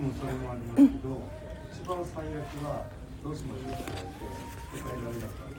[0.00, 1.20] うん、それもありますけど、
[1.70, 2.86] 一番最悪は
[3.22, 4.24] どうしましょうって言われて
[4.82, 5.50] 答えられなかった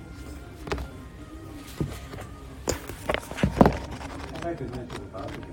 [4.41, 5.45] 考えてないってことはあるけど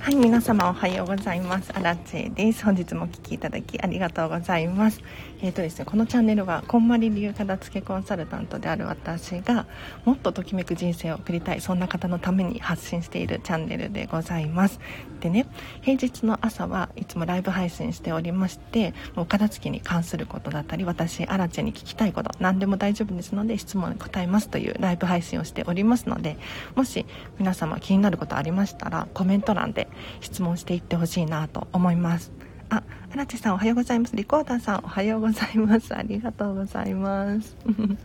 [0.00, 1.70] はい、皆様おはようございます。
[1.76, 2.64] アラチェです。
[2.64, 5.00] 本日もお聞きいただきありがとうございます。
[5.44, 9.66] え、ー、とですね、このチャンネルは、こんまり流片付けコンサルタントである私が、
[10.04, 14.78] もっとときめく人生を送りたい、そんな方のために発信しているチャンネルでございます。
[15.20, 15.46] でね、
[15.80, 26.36] 平日の朝はいつもライブ配信しておりまして、お片付けに関することだったり、私、アラチェに聞きたいこと、何でも大丈夫ですので、質問に答えますというライブ配信をしておりますので、
[26.76, 27.04] もし
[27.40, 29.88] 皆様気になることありましたら、コメント欄で
[30.20, 32.30] 質問していってほしいなと思います。
[32.72, 34.16] あ、荒地さんおはようございます。
[34.16, 35.94] リコーダーさんおはようございます。
[35.94, 37.54] ありがとうございます。
[37.68, 37.98] 今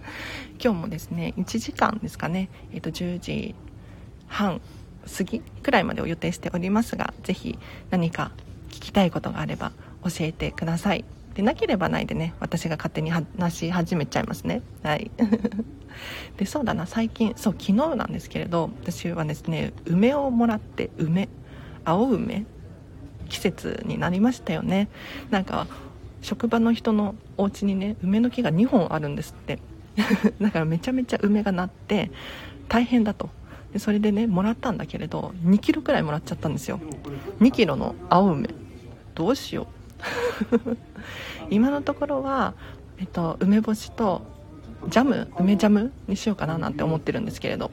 [0.60, 3.56] 日もですね、1時間ですかね、えっ、ー、と、10時
[4.28, 4.60] 半
[5.18, 7.58] 過ぎくらいまでを予定しておりますが、ぜひ
[7.92, 8.32] 何か
[8.68, 9.72] 聞きたいことがあれば
[10.04, 11.06] 教えてください。
[11.34, 14.64] でなければないでね、私が勝手に話し始めちゃいますね。
[14.84, 15.10] はい。
[16.36, 21.30] で、そうだな、最近、そう、昨日なんですけれど、私はですね、梅をもらって、梅、
[21.86, 22.46] 青梅
[23.28, 24.90] 季節になりましたよね。
[25.30, 25.68] なんか
[26.22, 29.60] 職場の人のお家にね梅の木が2本あるんですって。
[30.42, 32.12] だからめちゃめちゃ梅がなって
[32.68, 33.30] 大変だと。
[33.74, 36.80] でそれでねもらったんだけれど2キロくらいもらっちゃったんですよ。
[37.40, 38.50] 2キロの青梅。
[39.16, 39.68] どうしよ
[40.52, 40.78] う。
[41.50, 42.54] 今のところは、
[43.00, 44.22] えっと、梅干しと
[44.90, 47.72] ジャム梅ジャムにしようかななんて思ってるんですけれど。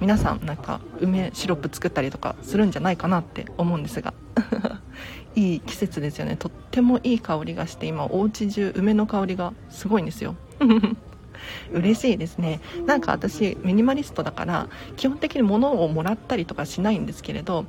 [0.00, 4.14] 皆さんなんか梅シロップ作ったりとかするんじゃないかなって思うんですが。
[5.34, 6.36] いい季節ですよね。
[6.36, 10.34] とってもいい香りがして今お家中梅の香りがすごいんですよ。
[11.72, 12.60] 嬉しいですね。
[12.86, 17.64] なんか私ミニマリストだから基本的に物をもらったりとかしないんですけれど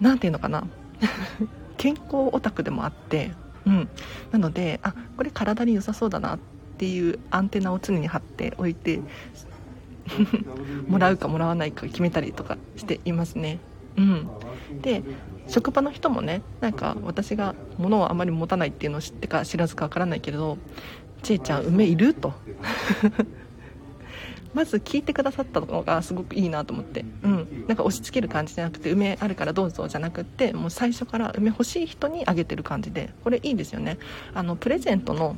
[0.00, 0.66] 何ていうのかな。
[1.76, 3.32] 健康オタクでもあって
[3.66, 3.88] うん。
[4.32, 6.38] なのであこれ体に良さそうだなっ
[6.78, 9.00] ていうアンテナを常に張っておいて
[10.88, 13.58] もらうかもらわないか決めたりとかしていますね。
[13.96, 14.28] うん。
[14.80, 15.02] で
[15.46, 20.58] 職場の人もねなんか私が物をあまり持たないっていうのを知ってか知らずかわからないけれど
[21.22, 22.32] 「ちえちゃん梅いる?」と。
[24.54, 33.10] まず聞いてくださったのがすごくいいなと思って、うん、なんか押し付ける感じじゃなくて梅あるからどうぞじゃなくってもう最初から梅欲しい人にあげてる感じで。
[33.24, 33.98] これいいですよね。
[34.32, 35.34] あのプレゼントの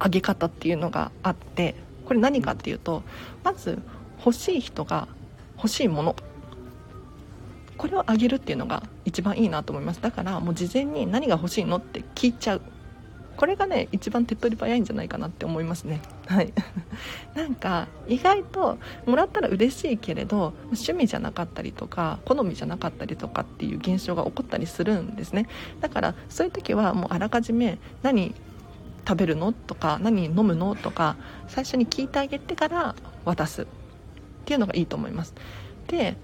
[0.00, 1.76] あげ方っていうのがあって
[2.06, 3.04] これ何かっていうと
[3.44, 3.78] まず
[4.18, 5.06] 欲しい人が
[5.56, 6.16] 欲しいもの
[7.78, 10.02] これをあげるっていうのが一番いいなと思います。
[10.02, 12.60] だからもう事前に何が欲しいのって聞いちゃう。
[13.36, 16.00] これがね一番手っ取り早いんじゃないかなって思いますね。
[16.26, 16.52] はい。
[17.36, 25.46] なんか意外ともらったら嬉しいけれど趣味じゃなかったりとか好みじゃなかったりとかっていう現象が起こったりするんですね。
[25.80, 28.34] だからそういう時はもうあらかじめ何
[29.06, 31.16] 食べるのとか何飲むのとか
[31.46, 33.66] 最初に聞いてあげてから渡すっ
[34.46, 35.34] ていうのがいいと思います。
[35.86, 36.16] で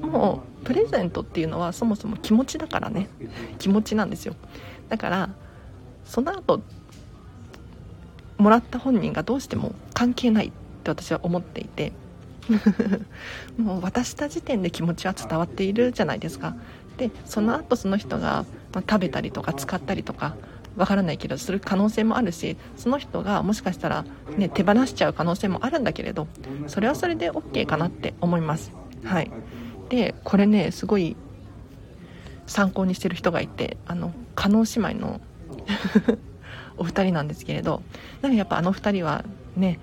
[0.00, 3.08] もうプレゼントっていうのはそもそも気持ちだからね。
[3.58, 4.34] 気持ちなんですよ。
[4.88, 5.30] だから
[6.04, 6.62] その後
[8.38, 10.50] もらった本人がどうしても関係ないっ
[10.84, 11.92] て私は思っていて。
[13.58, 16.54] もう渡した時点で気持ちは伝わっているじゃないですか。
[16.96, 20.36] でその後その人が、食べたりとか使ったりとか
[20.76, 24.04] わからないけどする可能性もあるしその人がもしかしたら、
[24.36, 26.28] ね、手放しちゃう可能性もあるんだけれど
[26.66, 28.72] それはそれで OK かなって思います。
[29.02, 29.30] はい。
[30.26, 31.16] これねすごい
[32.48, 35.20] 参考にしてる人がいてあの加納姉妹の
[36.76, 37.80] お二人なんですけれど
[38.22, 39.24] なんかやっぱあの二人は
[39.56, 39.78] ね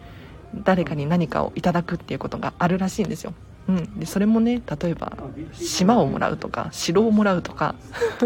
[0.53, 3.33] 誰かに何かをいただくっていうことがあるらしいんですよ。
[3.69, 5.13] うん、でそれもね例えば
[5.53, 7.75] 島をもらうとか城をもらうとか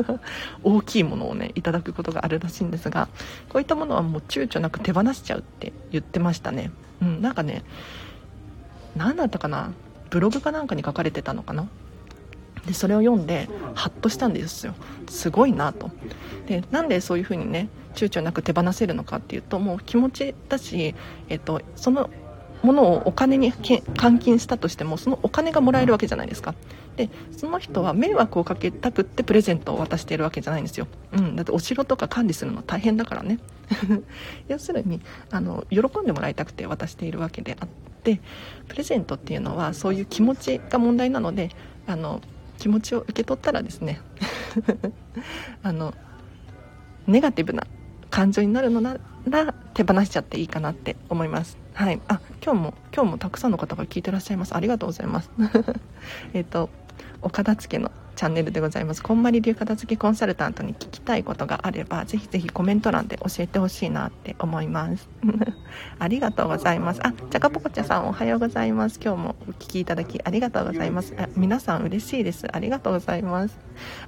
[0.63, 3.07] 大きいものをねいただくことがあるらしいんですが
[3.49, 6.71] こういったものはもう躊躇なく手放しちゃうって言ってましたね、
[7.03, 7.63] うん、なんかね
[8.95, 9.73] 何だったかな？
[10.09, 11.67] ブログかなんかに書かれてたのかな？
[12.67, 14.75] でそれを読んでハッとしたんですよ。
[15.09, 15.89] すごいなと。
[16.45, 20.93] でなんでそういう風にね躊躇なく手放せるのかっていうともう気持ちだし、
[21.29, 22.09] えっと、その
[22.61, 26.53] ものをお金に換金したとしてもそのお金がもらえるわけじゃないですか。
[26.97, 33.39] でその人は迷惑をかけたくってプレゼントを渡しているわけじゃないんですよ、うん、だってお城とか管理するの大変だからね。
[34.49, 37.67] 要するにあの喜んでもらいたくて渡しているわけであっ
[38.03, 38.19] て
[38.67, 41.51] プレゼントっていうのはそういう気持ちが問題なので
[41.85, 42.21] あの
[42.57, 44.01] 気持ちを受け取ったらですね
[45.63, 45.93] あの
[47.07, 47.65] ネガティブな
[48.09, 48.97] 感情になるのな
[49.29, 51.57] ら手放しちゃっていいかなって思います。
[51.73, 52.01] はい。
[52.07, 54.55] あ今日も今日もたくさんの方が聞いてらっしゃいます。
[54.55, 55.29] ありがとうございます。
[56.33, 56.69] えっと
[57.21, 59.03] お片付けのチャンネルでございます。
[59.03, 65.07] こんまり流片付けコンサルタントに聞きたいことがあればぜひぜひコメント欄で教えてほしいなって思います。
[65.99, 66.99] ありがとうございます。
[67.05, 68.99] あじゃかぽこちゃさんおはようございます。
[68.99, 71.13] 今日もお聞きいただきありがとうございます。
[71.15, 72.47] あ皆さん嬉しいです。
[72.51, 73.59] ありがとうございます。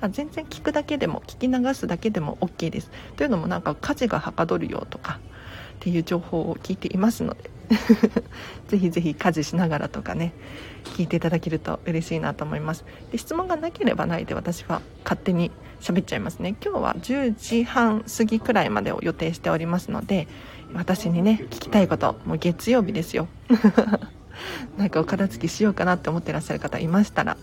[0.02, 2.90] あ全然聞くだけでも聞き流すだけでも OK です。
[3.16, 5.20] というのもなんか家事がはかどるよとか
[5.76, 7.59] っていう情報を聞いていますので
[8.68, 10.33] ぜひぜひ家事しながらとかね
[10.83, 12.86] 聞いていただけると嬉しいなと思います。
[13.12, 16.56] で質問がなければないで私は勝手に喋っちゃいますね。
[16.63, 20.27] 今日は10時半過ぎくらいまでを予定しておりますので
[20.74, 23.27] 私にね聞きたいこともう月曜日ですよ。
[24.77, 27.36] なんかお片付けしようかなって思ってらっしゃる方いましたら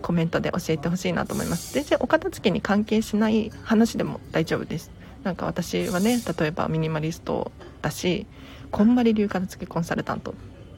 [0.00, 1.74] コメントで教えてほしいなと思います。
[1.74, 4.90] 全然お片付けに関係しない話でも大丈夫です。
[5.22, 7.50] なんか私はね例えばミニマリスト
[7.82, 8.26] だし
[8.74, 10.34] こんまり流片付けコンサルタントっ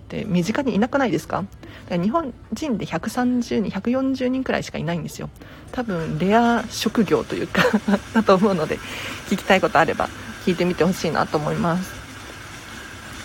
[0.09, 1.45] て身近にいなくないですか？
[1.91, 5.31] 日本人で130人140人くらいしかいないんですよ。
[5.73, 7.63] 多分レア職業というか
[8.13, 8.79] だと思うので
[9.31, 10.11] 聞きたいことあれば
[10.45, 11.91] 聞いてみてほしいなと思います。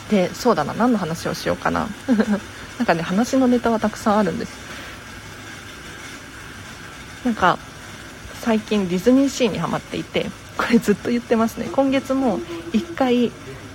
[0.09, 1.88] でそうだな何の話をしようかな。
[2.79, 4.53] なんかね話のネタはたくさんあるんです。
[7.25, 7.59] なんか
[8.41, 11.68] 最近ディズニーシーにハマっていてこれずっと言ってますね。
[11.71, 12.39] 今月も
[12.73, 13.31] 1回、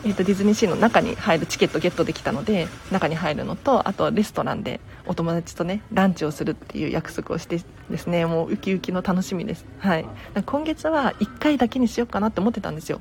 [0.07, 7.61] えーと、ディズニーシーの中に入るチケットゲットできたので中に入るのとあとレストランでお友達とねランチをするっていう約束をして
[7.91, 9.67] ですねもうウキウキの楽しみです。
[9.81, 10.07] はい。
[10.45, 13.01] 今月は1回だけにしようかなって思ってたんですよ。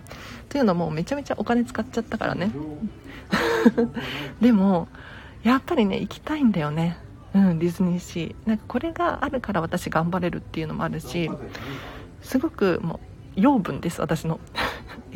[0.49, 2.49] というのもめちゃめちゃお金使っちゃったからね。
[4.41, 4.87] でも
[5.43, 6.97] やっぱりね行きたいんだよね。
[7.35, 8.49] うん、ディズニーシー。
[8.49, 11.29] なんかこれがあるから私頑張れるっていうのもあるし
[12.23, 12.99] すごくも
[13.37, 14.39] う養分です私の。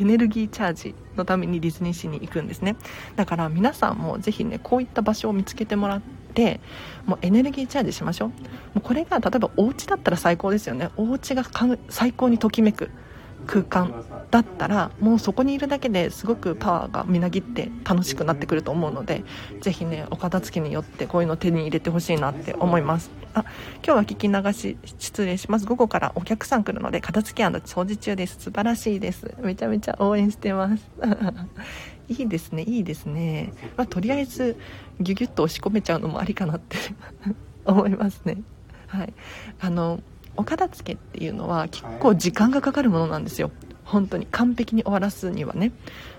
[0.00, 2.76] エネルギーチャージのためにディズニーシーに行くんですね。
[3.16, 6.00] だから皆さんもぜひねこういった場所を見つけてもらっ
[6.34, 6.60] て
[7.06, 8.28] もうエネルギーチャージしましょう。
[8.28, 8.34] も
[8.76, 10.88] うこれが例えばお家だったら最高ですよね。
[10.96, 11.44] お家が
[11.90, 12.90] 最高にときめく。
[13.50, 19.24] 空間だったらもうそこにいるだけですごくパワーがみなぎって楽しくなってくると思うので
[19.60, 23.10] ぜひねお片付けによってこういうの手に入れてほしいなって思います。
[23.34, 23.44] あ
[23.84, 25.66] 今日は聞き流し失礼します。
[25.66, 28.36] 午後からお客さん来るので片付け掃除中です。
[28.38, 29.34] 素晴らしいです。
[29.40, 30.88] めちゃめちゃ応援してます。
[32.08, 34.56] いいですねいいですね、まあ、とりあえず
[35.00, 36.76] ギュギュッと押し込めちゃうのもありかなって
[37.64, 38.42] 思いますね。
[38.86, 39.12] はい。
[39.60, 40.00] あの
[40.36, 43.50] お片付けっていうのは結構時間がかかるものなんですよ。
[43.84, 45.72] 本当に完璧に終わらすにはね、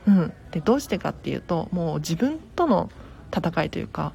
[0.06, 2.90] うん、でどうしてかっていうともう自分との
[3.36, 4.12] 戦いというか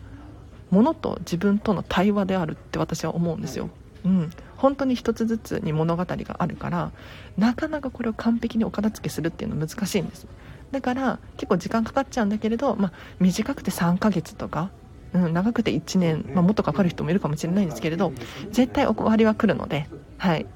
[0.71, 3.71] ものと自分との対話であるって私は思うんですよ、
[4.05, 6.93] うん、本当に一つずつに物語があるから
[7.39, 10.27] なかなかこれを完璧にお片付けするっていうのは難しいんです。
[10.73, 14.71] だから結構時間かかっちゃうんだけれど、まあ、短くて3ヶ月とか
[15.17, 18.13] うん、長くて1年、まあ、もっとかかる人もいるかもしれないんですけれど
[18.51, 20.47] 絶対おわりは来るので、はい、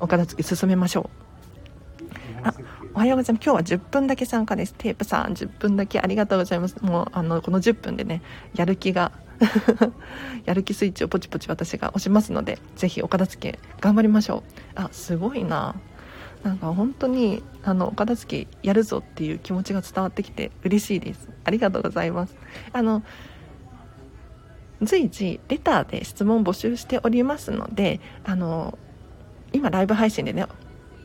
[0.00, 1.28] お片付け進めましょう。
[2.42, 2.54] あ
[2.94, 3.44] おはようございます。
[3.44, 4.74] 今日は10分だけ参加です。
[4.74, 6.76] テープさん10分だけありがとうございます。
[6.82, 8.22] もうあのこの10分でね
[8.54, 9.12] やる気が
[10.46, 14.42] やる気スイッチをポチポチ私が押しますのでぜひお片付け頑張りましょう。
[14.74, 15.74] あすごいな。
[16.42, 21.28] なんか本当にあのお片付けやるぞっていう気持ちが伝わってきて嬉しいです。
[21.44, 22.36] ありがとうございます。
[22.72, 23.02] あの
[24.82, 28.78] 随時レターで質問募集しておりますのであの
[29.52, 30.46] 今ライブ配信でね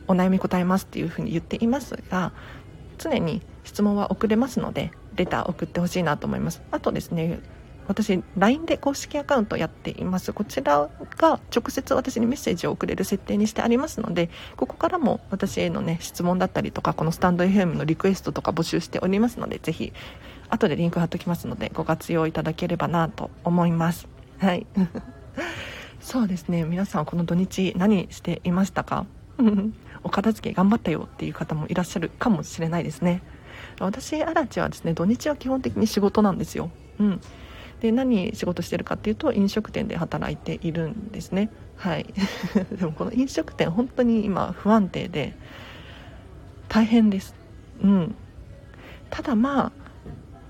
[0.06, 2.32] お悩み答えますっていうふうに言っていますが
[2.98, 6.62] 常に質問は送れますのでレター送ってほしいなと思います。
[6.70, 7.40] あとですね
[7.86, 10.32] 私 LINE で公式アカウントやっています。
[10.32, 10.88] こちら
[11.18, 19.92] が直接私にメッセージを送れる設定にしてありますのでここからも私へのね質問だったりとかこのスタンド FM のリクエストとか募集しておりますのでぜひ
[20.50, 24.08] 後でリンク貼っときますのでご活用いただければなと思います。
[24.38, 24.66] はい。
[26.00, 26.64] そうですね。
[26.64, 29.06] 皆さんこの土日何していましたか？
[30.04, 33.22] お片付け頑張ったよっていう方もいらっしゃるかもしれないですね。
[33.80, 36.70] 私アラチはですね土日は基本的に仕事なんですよ。
[36.98, 37.20] うん。
[37.80, 41.50] で何仕事してるかっていうと飲食店で働いているんですね。
[41.76, 42.06] はい。
[42.78, 45.34] でもこの飲食店本当に今不安定で
[46.68, 47.34] 大変です。
[47.82, 48.14] うん。
[49.10, 49.72] ただまあ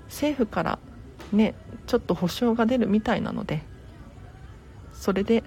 [0.07, 0.79] 政府から
[1.31, 1.55] ね
[1.87, 3.63] ちょっと保証が出るみたいなので
[4.93, 5.43] それで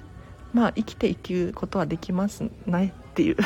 [0.53, 3.37] まあ生きていくことはできますねっていう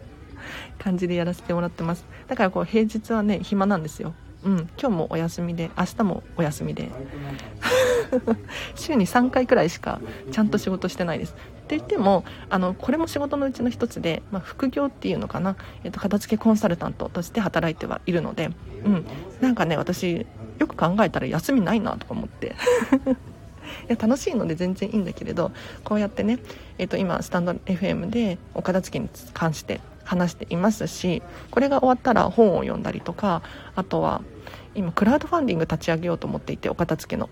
[0.78, 2.04] 感じでやらせてもらってます。
[2.26, 4.14] だからこう平日はね暇なんですよ。
[4.44, 6.90] うん今日もお休みで明日もお休みで。
[8.74, 11.32] 週に3回くらいしかちゃんと仕事してないです。
[11.32, 11.34] っ
[11.66, 18.50] て言ってもあのこれも仕事のうちの一つで、まあ、副業っていうのかな、えっと、片付けコンサルタントとして働いてはいるので、
[18.84, 19.06] うん、
[19.40, 20.26] なんかね私
[20.58, 22.54] よく考えたら休みないなとか思って。
[23.88, 25.50] いや楽しいので全然いいんだけれど
[25.82, 26.40] こうやってね、
[26.78, 33.42] えー、と今スタンド FM でお片付けに関して話していますしこれが終わったら本を読んだりとか
[33.74, 34.20] あとは
[34.74, 37.28] 今クラウドファンディング立ち上げようと思っていてお片付けの。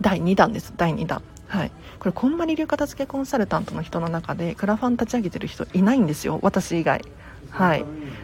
[0.00, 0.74] 第2弾です。
[0.76, 1.22] 第2弾。
[1.46, 1.70] はい。
[1.98, 6.38] これこんまり流片付けコンサルタントの人の中でクラファン立ち上げてる人いないんですよ。
[6.42, 7.02] 私以外。
[7.50, 7.82] はい。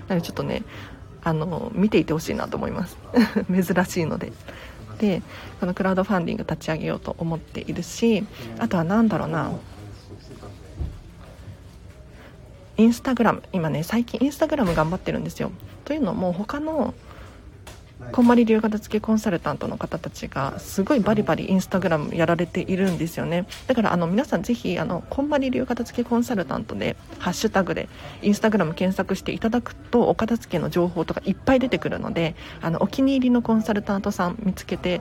[0.08, 0.64] なのでちょっとね
[1.22, 2.96] あの見ていてほしいなと思います。
[3.48, 4.32] 珍しいので。
[4.98, 5.22] で
[5.60, 8.22] このクラウドファンディング立ち上げようと思っているし
[8.58, 9.50] あとは何だろうな。
[12.76, 13.42] インスタグラム。
[13.52, 15.52] 今ね最近インスタグラム頑張ってるんですよ。
[15.84, 16.94] というのも他の
[18.12, 23.46] こんまり流片付けコンサルタントの方たちがすごいバリバリインスタグラムやられているんですよね。
[23.66, 27.88] だからあの皆さんぜひあのこんまり流片付けコンサルタントでハッシュタグで
[28.22, 35.00] インスタグラム検索していただくとお片付けの情報とかいっぱい出てくるのであのお気に入りのコンサルタントさん見つけて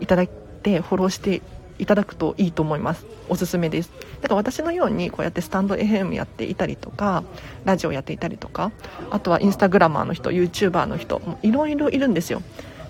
[0.00, 0.28] いただい
[0.62, 1.42] てフォローして
[1.78, 3.06] いただくといいと思います。
[3.28, 3.90] おすすめです。
[4.20, 7.24] だから私のようにこうやってスタンド FM やっていたりとか
[7.64, 8.72] ラジオやっていたりとか
[9.10, 12.42] あとはインスタグラマーの人 YouTuber の人いろいろいるんですよ。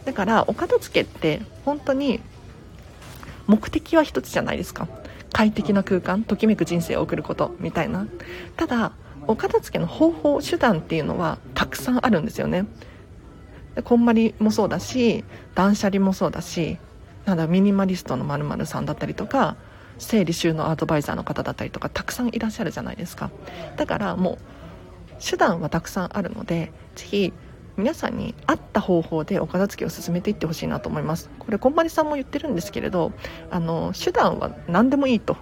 [0.05, 2.21] だからお片付けって本当に
[3.47, 4.89] 目的は一つじゃないですか。
[5.33, 8.07] 快適な空間ときめく人生を送ることみたいな。
[8.57, 8.93] ただ
[9.27, 12.67] お片付けの方法手段っていうのはたくさんあるんですよね。
[13.85, 15.25] こんまりもそうだし
[15.55, 16.79] 断捨離もそうだし
[17.27, 19.57] なんだミニマリストのまるさんだったりとか
[19.99, 23.31] 整理収納アドバイザーの方だったりとかたくさんいらっしゃるじゃないですか。
[23.77, 24.39] だからもう
[25.23, 27.33] 手段はたくさんあるのでぜひ
[27.77, 31.31] 皆さんに合った方法でお片付けを進めていってほしいなと思います。
[31.39, 33.13] これこんまりさんも言ってるんですけれど
[33.51, 35.37] あの手段は何でもいいと。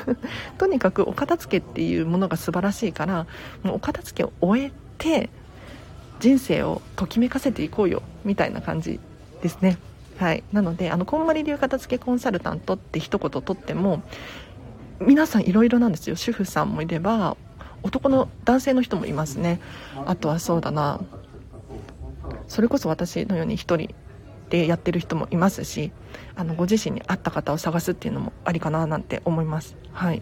[0.58, 3.26] とにかくお片付けっていうものが素晴らしいから
[3.62, 5.30] もうお片付けを終えて
[6.18, 8.98] 人生をときめかせていこうよみたいな感じ
[9.42, 9.78] ですね。
[10.20, 14.02] はい、なのであのこんまり流片付けコンサルタントって一言とっても
[15.00, 16.16] 皆さんいろいろなんですよ。
[16.16, 17.38] 主婦さんもいれば
[17.82, 19.62] 男の男性の人もいますね。
[20.04, 21.00] あとはそうだな。
[22.48, 23.94] それこそ私のように1人
[24.50, 25.90] でやってる人もいますし
[26.36, 29.74] あのご自身に合った方を探すっていうのもありかななんて思います。
[29.92, 30.20] はい。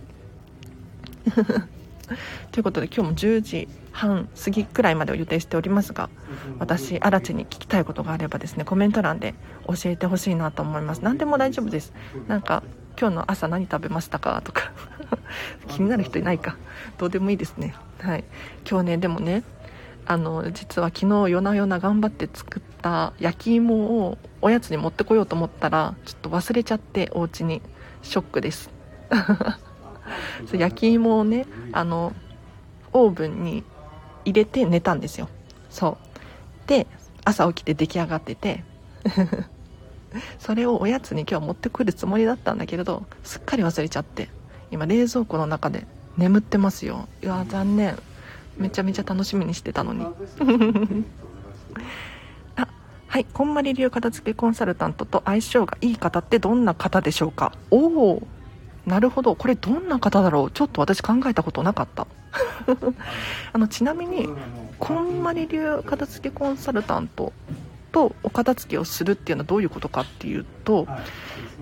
[2.52, 6.08] ということで今日も10時半過ぎくらいまでを予定しておりますが
[6.58, 9.34] 私新地に聞きたいことがあればですねコメント欄で
[9.66, 11.00] 教えてほしいなと思います。
[11.02, 11.92] 何でも大丈夫です。
[12.26, 12.62] なんか
[12.98, 14.72] 今日の朝何食べましたかとか。
[15.68, 16.56] 気になる人いないか。
[16.98, 17.74] どうでもいいですね。
[18.00, 18.24] はい。
[18.68, 19.44] 今日ねでもね
[20.06, 27.62] あの実は昨日夜な夜な頑張って作った焼き芋をおやつに持ってこようと思ったらちょっと忘れちゃってお家に。
[28.02, 28.70] ショックです。
[30.46, 32.12] そう焼き芋をねあの
[32.92, 33.64] オーブンに
[34.24, 35.28] 入れて寝たんですよ。
[35.70, 35.98] そ
[36.66, 36.68] う。
[36.68, 36.86] で
[37.24, 38.64] 朝起きて出来上がってて。
[40.38, 44.30] それをおやつに今日持ってくるつもりだったんだけれどすっかり忘れちゃって。
[44.70, 45.86] 今冷蔵庫の中で
[46.16, 47.08] 眠ってますよ。
[47.22, 47.98] いや残念。
[48.56, 50.04] めちゃめちゃ楽しみにしてたのに。
[52.56, 52.68] あ
[53.06, 53.26] はい。
[53.32, 57.52] こんまり流片付けコンサルタントと相性がいい方ってどんな方でしょうか？
[57.70, 58.22] おお
[58.88, 59.36] なるほど。
[59.36, 60.50] これどんな方だろう。
[60.50, 62.06] ちょっと私考えたことなかった。
[63.52, 64.28] あのちなみに
[64.78, 67.32] こんまり流片付けコンサルタント
[67.92, 70.86] とお片付けをするっていうのはどういうことかっていうと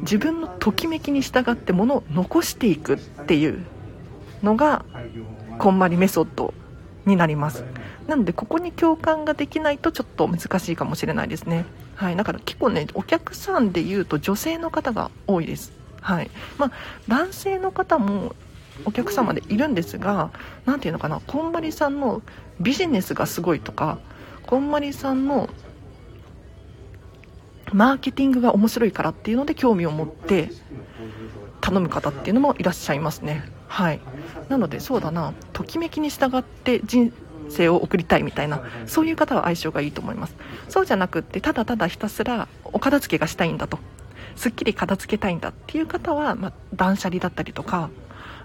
[0.00, 3.58] 自分のときめきに従ってものを残していくっていう
[4.42, 4.84] のが
[5.58, 6.54] こんまりメソッド
[7.06, 7.64] になります。
[8.06, 11.64] なのでここに共感ができないとちょっと難しいかもしれないですね。
[11.94, 12.16] はい。
[12.16, 15.72] だから結構ねお客さんで言うと女性の方が多いです。
[16.06, 16.30] はい。
[16.56, 16.72] まあ、
[17.08, 18.36] 男性の方も
[18.84, 20.30] お客様でいるんですが
[20.64, 22.22] 何ていうのかなこんまりさんの
[22.60, 23.98] ビジネスがすごいとか
[24.46, 25.48] こんまりさんの
[27.72, 30.52] マーケティングが面白いからっていうので興味を持って
[31.60, 33.42] 頼む方っていうのもいらっしゃいますね。
[33.66, 34.00] はい。
[34.48, 37.12] なのでそうだなときめきに従って人
[37.48, 40.36] 生を送りたいみたいなそういう方は相性がいいと思います。
[40.68, 43.80] そうじゃなくってただただひたすらお片付けがしたいんだと。
[44.36, 47.90] すっきり片付けたいんだっていう方は、まあ、断捨離だったりとか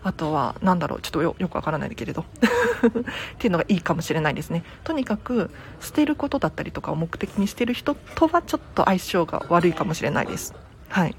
[0.03, 2.95] あとは何だろうちょっとよくわからないけれど っ
[3.37, 4.63] ていうのがいいかもしれないですね。
[4.83, 10.55] とにかく捨てることだったりとかを目的にしてる人とはちょっと相性が悪いかもしれないです。
[10.89, 11.15] はい。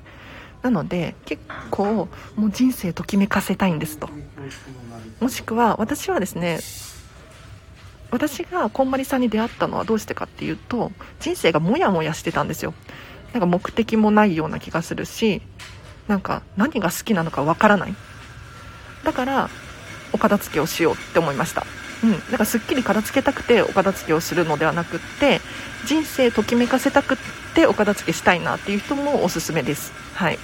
[0.62, 4.08] なので結構もう人生ときめかせたいんですと。
[5.20, 6.58] もしくは私はですね
[8.10, 12.74] 私がこんまりさんに出会ったのはどうしてかっていうと人生がモヤモヤしてたんですよ。
[13.32, 15.42] なんか目的もないような気がするし
[16.08, 17.94] なんか何が好きなのかわからない。
[19.04, 19.50] だから
[20.12, 21.64] お片付けをしようって思いました。
[22.04, 25.40] うん、なんかすっきり片付けたくてお片付けをするのではなくって
[25.86, 27.16] 人生ときめかせたくっ
[27.54, 29.92] てお片付けしたいなっていう人もおすすめです。
[30.14, 30.38] はい。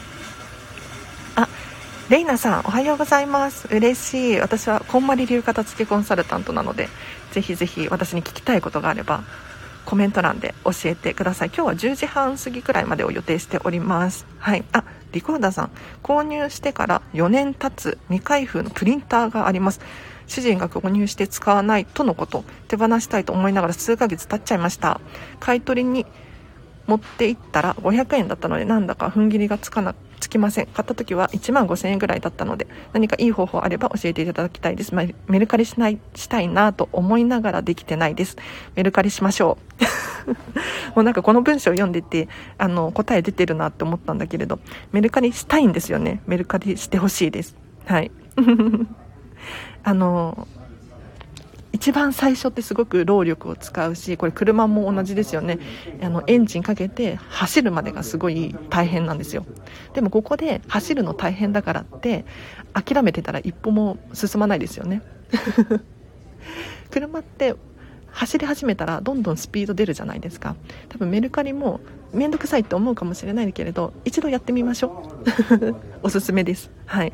[1.36, 1.48] あ
[2.08, 3.68] レイナさんおはようございます。
[3.70, 4.40] 嬉しい。
[4.40, 6.88] 私はこんまり流片付けコンサルタントなので
[7.32, 9.24] ぜひぜひ私に聞きたいことがあれば
[9.88, 11.48] コメント欄で教えてください。
[11.48, 14.26] 今日は10時半過ぎくらいまでを予定しております。
[14.36, 14.62] はい。
[14.70, 15.70] あリコーダーさん。
[16.02, 19.80] 購入してから4年経つ未開封のプリンターがあります。
[20.26, 22.44] 主人が購入して使わないとのこと。
[22.68, 25.00] 手放したいと思いながら数ヶ月経っちゃいました。
[25.40, 26.04] 買い取りに
[26.86, 30.66] 持って行ったら500円だったのでなんだか踏ん切りがつかなつきません。
[30.66, 38.36] 買った時は1万5000円ぐらいだったので何かいい方法あれば教えていただきたいです、まあ、メルカリしないしたいなと思いながらできてないです。
[38.74, 39.84] メルカリしましょう。
[40.94, 44.58] もうなんかこの文章を読んでてあの答え出てるなって思ったんだけれど
[44.92, 46.20] メルカリしたいんですよね。
[46.26, 47.56] メルカリしてほしいです。
[47.86, 48.10] はい。
[49.84, 50.46] あの
[51.72, 55.58] 一番最初ってすごく労力を使うしこれ車も同じですよね。
[56.02, 59.44] あのエンジンかけて走るまでがすごい大変なんですよ。
[59.92, 62.24] でもここで走るの大変だからって
[62.72, 65.02] 諦めてたら一歩も進まないですよね。
[66.90, 67.54] 車って
[68.10, 70.56] 走り始めたらどんどんスピード出るじゃないですか。
[70.88, 71.80] 多分メルカリも
[72.12, 75.18] 面倒くさいって思うかもしれないけれど一度やってみましょ
[75.60, 75.76] う。
[76.02, 76.70] おすすめです。
[76.86, 77.12] はい。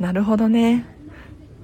[0.00, 0.86] なるほどね。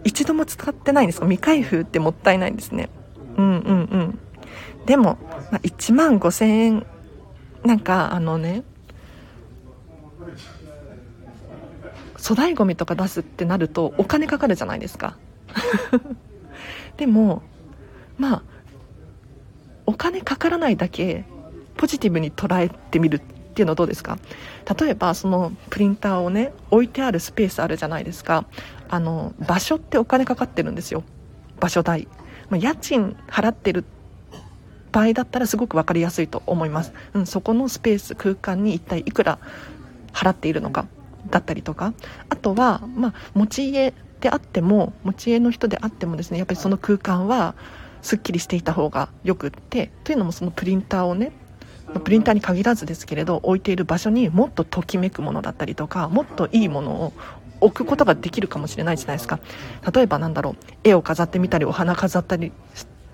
[0.05, 1.27] 一度も使ってないんですか？
[1.27, 2.89] 未開封ってもったいないですね。
[3.37, 4.19] うんうんうん。
[4.87, 5.19] でも、
[5.51, 6.87] まあ、1万5000円
[7.65, 8.63] なんかあのね
[12.17, 15.17] 粗大ごみとか出すってなるとお金かかるじゃないですか。
[16.97, 17.43] でも
[18.19, 18.43] まあ
[19.87, 21.25] お金かからないだけ
[21.77, 24.19] ポジティブに捉えてみるっていうのはどうですか？
[24.79, 28.45] 例えばそのプリンターをね置いてあるスペースあるじゃないですか。
[28.89, 31.05] あの場所ってお金かかってるんですよ。
[31.61, 32.09] 場所代、
[32.51, 33.85] まあ、家賃払ってる
[34.93, 39.39] 場合だったらすごく分かりやすいと思います、うん、そこのスペース空間に一体いくら
[40.13, 40.87] 払っているのか
[41.31, 41.93] だったりとか。
[42.29, 47.55] あとは、まあ、持ち家であっても持ち家の人であってもですねやっぱりその空間は
[48.03, 49.91] すっきりしていた方がよくって。
[50.05, 51.33] というのもそのプリンターをね
[52.05, 57.13] プリンターに限らずですけれど置いている場所にもっとときめくものだったりとかもっといいものを
[57.61, 59.41] 置くことができるかもしれないじゃないですか。
[59.93, 60.57] 例えばなんだろう。
[60.85, 62.53] 絵を飾ってみたりお花飾ったり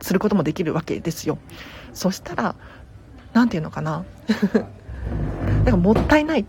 [0.01, 1.39] することもできるわけですよ。
[1.93, 2.55] そしたら
[3.33, 4.05] 何て言うのかな。
[5.47, 6.45] なんかもったいないっ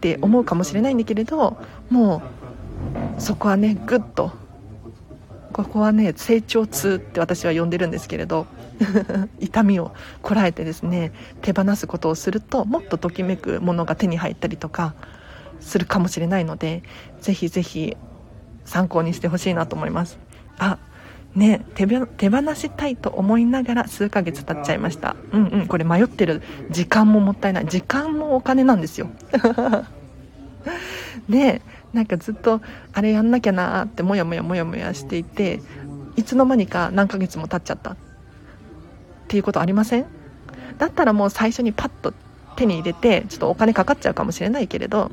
[0.00, 1.58] て思うかもしれないんだけれど
[1.90, 2.22] も
[3.18, 4.32] うそこはねぐっと。
[5.52, 8.46] ここはね成長痛って私は呼んでるんですけれど
[9.40, 11.12] 痛みをこらえてですね
[11.42, 14.94] 手放すことをするともっとときめくものが手に入ったりとか
[15.60, 16.82] するかもしれないので
[17.20, 17.96] ぜひぜひ
[18.64, 20.18] 参考にしてほしいなと思います。
[20.58, 20.78] あ
[21.34, 25.16] ね手手放したいと思いながら数ヶ月経っちゃいました。
[25.32, 27.66] うんうんこれ迷ってる時間ももったいない。
[27.66, 29.08] 時間もお金なんですよ。
[31.28, 32.60] で なんかずっと
[32.92, 35.60] あれやんなきゃなってもやもやもやもやしていて
[36.16, 37.92] いつの間にか何ヶ月も経っちゃった。
[37.92, 37.96] っ
[39.28, 40.06] ていうことありません？
[40.78, 42.12] だったらもう最初にパッと
[42.56, 45.10] 手に入れてちょっとお金かかっちゃうかもしれないけれど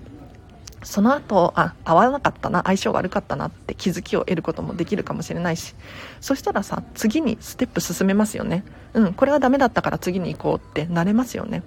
[0.83, 5.75] その後あ合わなかったな相性悪かったなって気づきを得ることもできるかもしれないし。
[6.21, 8.63] そしたらさ次にステップ進めますよね。
[8.93, 11.63] うんこれはダメだったから次に行こうってなれますよね。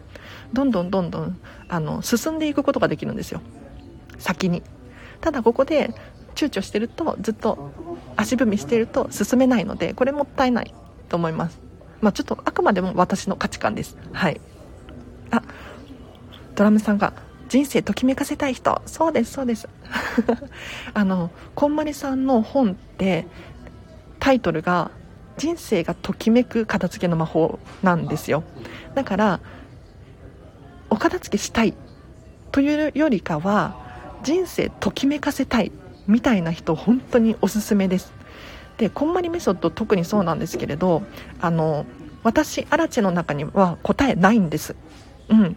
[0.53, 3.41] どんどんどんどんあの進んでいくことができるんですよ。
[4.19, 4.63] 先に。
[5.21, 5.95] ただここで
[6.35, 7.73] 躊躇してるとずっと
[8.17, 10.73] 足踏みしてると進めないのでこれもったいない
[11.09, 11.59] と思います。
[12.01, 13.97] まあちょっとあくまでも私の価値観です。
[14.13, 14.41] はい。
[15.31, 15.43] あ
[16.55, 17.13] ドラムさんが
[17.51, 18.81] 人生ときめかせたい人。
[18.87, 19.69] そうですそうです。
[20.95, 23.27] あのこんまりさんの本って
[24.21, 24.93] タイトルが
[25.37, 28.45] 「人生がときめく片付けの魔法」なんですよ。
[28.95, 29.41] だから
[30.91, 31.75] お片付けしたい
[32.53, 33.75] というよりかは
[34.23, 35.73] 人生ときめかせたい
[36.07, 38.13] みたいな人本当におすすめです。
[38.79, 41.03] でこんまりメソッド特にそうなんですけれど
[41.41, 41.85] あの
[42.23, 44.77] 私アラチェの中には答えないんです。
[45.29, 45.57] うん。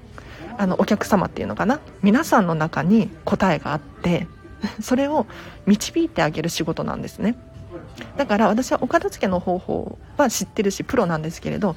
[0.57, 1.79] あのお客様っていうのかな？
[2.01, 4.27] 皆さんの中に答えがあって
[4.81, 5.25] それを
[5.65, 7.35] 導いてあげる仕事なんですね。
[8.17, 11.75] だから私はお片付けの方法は知ってるしプロなんですけれど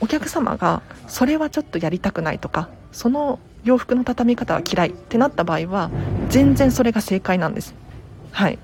[0.00, 5.90] お客様がそれはちょっとやりたくないとかその洋服の畳み方は嫌いってなった場合は
[6.28, 7.74] 全然それが正解なんです。
[8.30, 8.58] はい。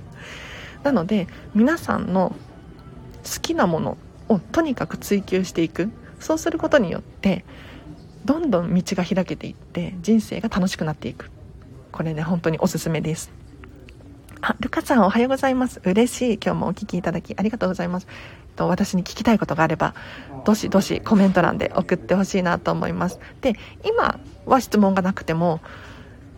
[0.84, 2.34] なので皆さんの
[3.24, 3.96] 好きなもの
[4.28, 5.90] をとにかく追求していく。
[6.20, 7.44] そうすることによって
[8.28, 11.30] どんどん道が開けていって人生が楽しくなっていく
[11.90, 13.32] これね本当におすすめです
[14.42, 15.80] あ、ルカさんおはようございます。
[15.84, 16.34] 嬉しい。
[16.34, 18.06] 今日もお聞きいただきありがとうございます。
[18.54, 19.96] と私に聞きたいことがあれば、
[20.44, 23.18] どしどしコメント欄で送ってほしいなと思います。
[23.40, 25.60] で、今は質問がなくても、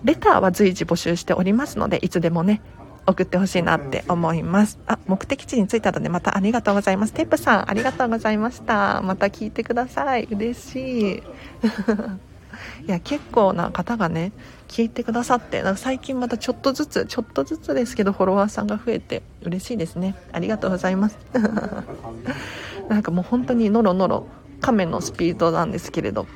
[0.03, 2.63] レターは随時募集しておりますので、いつでもね、
[3.07, 4.79] 送ってほしいなって思います。
[4.87, 7.13] あ、目的地に着いたのでまたありがとうございます。
[7.13, 9.03] テープさん、ありがとうございました。
[9.03, 10.29] また聞いてください。
[10.31, 11.23] 嬉しい。
[12.87, 14.33] いや結構な方がね
[14.69, 21.19] 聞いてくださってなんか最近またちょっとずつちょっとずつですけどフォロワーさんが増えて嬉しいですねありがとうございます
[22.89, 24.27] なんかもう本当にノロノロ
[24.61, 26.27] 亀のスピードなんですけれど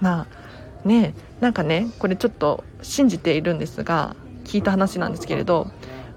[0.00, 0.26] ま
[0.84, 5.68] あねなんかねこれちょっと信じているんですが聞いた話なんですけれど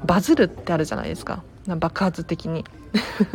[0.05, 1.43] バズるってあるじゃないですか。
[1.67, 2.63] 爆発的に。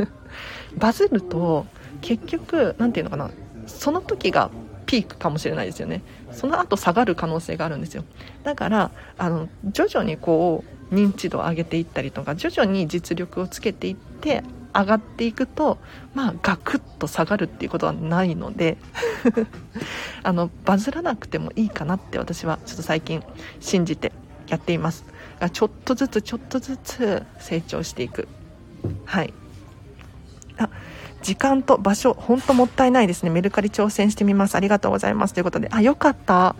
[0.76, 1.66] バズると
[2.00, 3.30] 結局何て言うのかな。
[3.66, 4.50] その時が
[4.87, 6.02] ピークかもしれないですよね。
[6.33, 8.04] その後下がる可能性があるんですよ。
[8.42, 14.42] だからあの徐々にこう認知度を上げていったりとか徐々に実力をつけていって
[14.74, 15.78] 上がっていくと
[16.14, 18.76] まあガクッと下がるっていうことはないので
[20.22, 23.22] あのバズらなくてもいいかなって私はちょっと最近
[23.61, 24.12] 信じて
[24.48, 25.04] やっています。
[25.48, 28.29] ちょっとずつちょっとずつ成長していく
[29.07, 29.33] はい
[30.59, 30.68] あ
[31.22, 33.31] 時間と場所、本当もったいないですね。
[33.31, 34.55] メルカリ挑戦してみます。
[34.55, 35.35] ありがとうございます。
[35.35, 36.57] ということで、あ、よかった。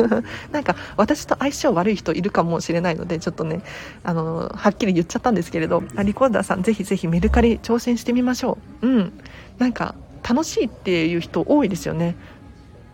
[0.52, 3.62] なんか、私と相性悪い人いるかもしれないので、ちょっとね、
[4.04, 8.86] あの、はっきり言っちゃったんですけれど、リコーダーさん、ぜひぜひメルカリ挑戦してみましょう。
[8.86, 9.12] うん。
[9.58, 9.94] なんか、
[10.28, 12.14] 楽しいっていう人多いですよね。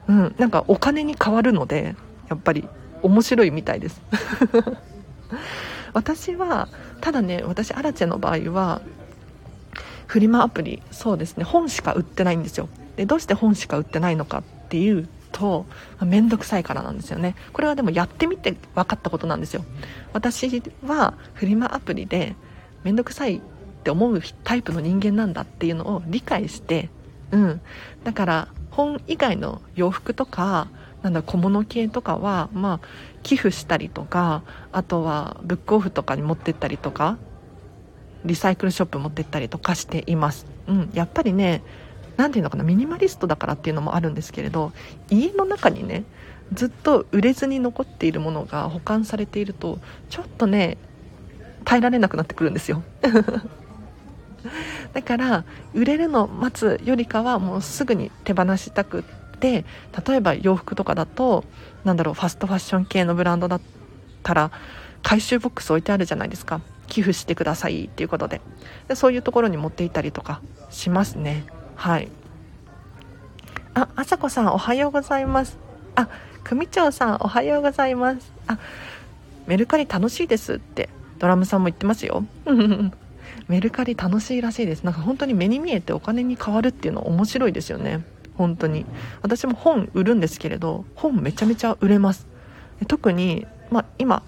[0.06, 0.34] うん。
[0.38, 1.96] なんか、お金に変わるので、
[2.28, 2.68] やっぱり、
[3.02, 4.00] 面白いみたいです。
[5.92, 6.68] 私は、
[7.00, 8.82] ただね、私、アラチェの場合は、
[10.08, 12.68] フリマアプリそうですね本しか売ってないんですよ。
[12.96, 15.66] でどうして本しか売ってないのかっていうと
[16.00, 17.36] 面倒くさいからなんですよね。
[17.52, 19.64] これはでもやってみて分かったことなんですよ。
[20.14, 22.34] 私はフリマアプリで
[22.84, 23.40] 面倒くさいっ
[23.84, 26.88] て思うタイプの人間なんだっていうのを理解して
[27.30, 27.60] うん。
[28.02, 30.68] だから本以外の洋服とか
[31.02, 32.88] なんだ小物系とかはまあ
[33.22, 37.18] 寄付したりとかあとはブックオフとかに持ってったりとか
[38.24, 41.62] リサイクルショップ持ってったりとかしています、うん、やっぱりね
[42.16, 44.72] 何ていうのかなミニマリストだからっていうのもあるんですけれど
[45.10, 46.04] 家の中にね
[46.52, 49.78] ずっと売れずに残っているものが保管されていると
[50.08, 50.78] ちょっとね
[51.64, 52.82] 耐えられなくなってくるんですよ。
[54.94, 59.02] だから売れるのを待つよりかはもうすぐに手放したくっ
[59.38, 59.64] て
[60.06, 61.44] 例えば洋服とかだと
[61.84, 63.60] なんだろうファストファッション系のブランドだっ
[64.22, 64.50] たら
[65.02, 66.60] 回収ボックス置いてあるじゃないですか。
[66.88, 68.40] 寄付してくださいっていうことで。
[68.88, 71.44] でそういうところに持っていたりとかしますね。
[71.76, 72.08] はい。
[73.74, 75.58] ああさこさんおはようございます。
[75.94, 76.08] あ
[76.44, 78.32] 組長さんおはようございます。
[78.46, 78.58] あ
[79.46, 82.24] メルカリ楽しいですってドラムさんも言ってますよ。
[83.48, 84.82] メルカリ楽しいらしいです。
[84.82, 88.04] なんか本当に目に見えてお金に変わるっていうの面白いですよね。
[88.38, 88.86] 本当に。
[89.20, 92.26] 私も本売るんですけれど本めちゃめちゃ売れます。
[92.86, 94.22] 特に、まあ、今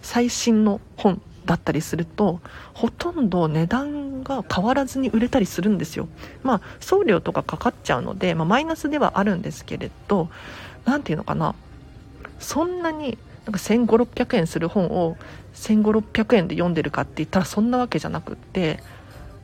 [0.00, 2.40] 最新の本だったりすると
[2.72, 6.08] ほとんど値段が変わらずに売れたりするんですよ。
[6.44, 10.30] まあ送料とかかかっちゃうので、まあ、マイナスではあるんですけれど
[10.84, 11.54] 何て言うのかな。
[12.38, 15.16] そんなになんか1500600円する本を
[15.54, 18.80] 1500600円で読んでるかって言ったらそんなわけじゃなくって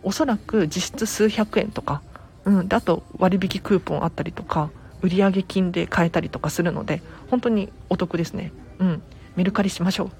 [0.04, 2.00] おそらく実質数百円とか、
[2.46, 4.70] うん、であと割引クーポンあったりとか
[5.02, 8.52] 売上金で買えたりとかするので本当にお得ですね。
[8.78, 9.02] うん
[9.36, 10.10] メルカリしましょう。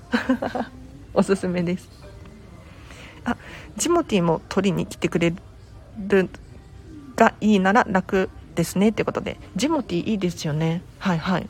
[1.14, 1.88] おすすめです。
[3.24, 3.36] あ
[3.76, 5.32] ジモティも取りに来てくれ
[5.98, 6.28] る
[7.16, 8.90] がいいなら楽ですね。
[8.90, 9.38] ってことで。
[9.56, 10.82] ジモティいいですよね。
[10.98, 11.48] はいはい。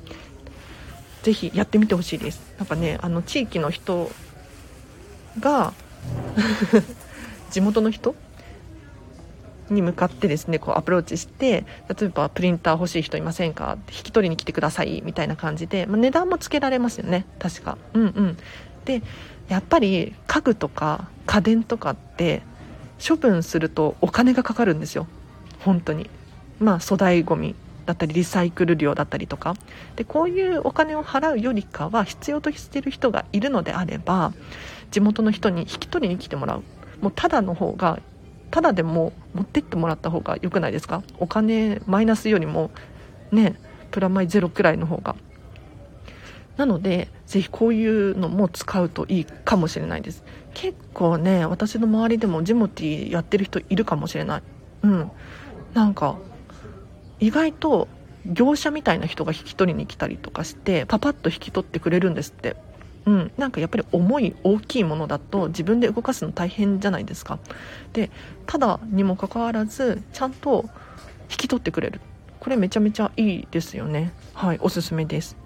[1.25, 2.55] ぜひやってみてほしいです。
[2.59, 4.11] なんかねあの地域の人
[5.41, 5.73] が
[7.51, 8.15] 地元の人
[9.71, 13.79] に向かってですねこうアプローチして例えばプリンター欲しい人いませんか？
[13.89, 17.27] 引き取りに来てくださいみたいな感じで、まあ、値段もつけられますよね。
[17.39, 17.77] 確か。
[17.95, 18.37] うんうん。
[18.85, 19.03] で
[19.49, 22.43] やっぱり家具とか家電とかって
[23.07, 25.07] 処分するとお金がかかるんですよ。
[25.61, 26.09] 本当に。
[26.59, 29.55] まあ粗大ごみだったりリサイクル料だったりとか。
[29.97, 34.33] でこういうお金を払うよりかは必要としている人がいるのであれば
[34.91, 36.63] 地元の人に引き取りに来てもらう。
[37.01, 38.01] もうただの方が
[38.51, 41.03] ただでも持ってってもらった方が良くないですか？
[41.19, 42.71] お金マイナスよりも
[43.33, 43.57] ね
[43.91, 45.17] プラマイゼロくらいの方が。
[46.57, 50.25] なのでぜひこういうのも使うといいかもしれないです。
[50.55, 54.43] 結構ね私の周りでもジモティやってる人いるかもしれない。
[54.83, 55.11] うん。
[55.75, 56.17] なんか
[57.21, 57.89] 意外と
[58.25, 62.57] 業者みたいな人が引き取りに来たりとかしてパパッと引き取ってくれるんですって。
[63.07, 67.39] うん、なんかやっぱり重い大きいものだと自分で動かすの大変じゃないですか。
[67.93, 68.11] で
[68.47, 70.69] ただにもかかわらずちゃんと
[71.31, 72.01] 引き取ってくれる。
[72.41, 74.13] これめちゃめちゃいいですよね。
[74.35, 75.37] はいおすすめです。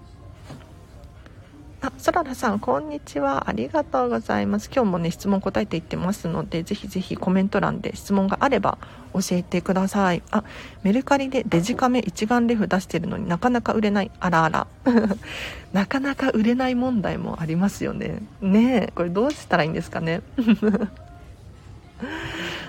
[1.83, 3.49] あ、そららさん、こんにちは。
[3.49, 4.69] ありがとうございます。
[4.71, 8.77] 今日もね、質問答えていってますので、ぜひぜひコメント欄で質問があれば
[9.15, 10.21] 教えてください。
[10.29, 10.43] あ、
[10.83, 14.11] メルカリでデジカメ一眼レフ出してるのになかなか売れない。
[14.19, 14.67] あらあら。
[15.73, 18.21] なかなか売れない問題もありますよね。
[18.41, 20.21] ねえ、これどうしたらいいんですかね。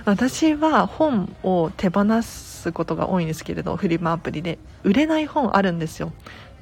[0.07, 4.59] 私は本を手放すことが多いんですけれど、フリマアプリで。
[4.85, 6.13] 売れない本あるんですよ。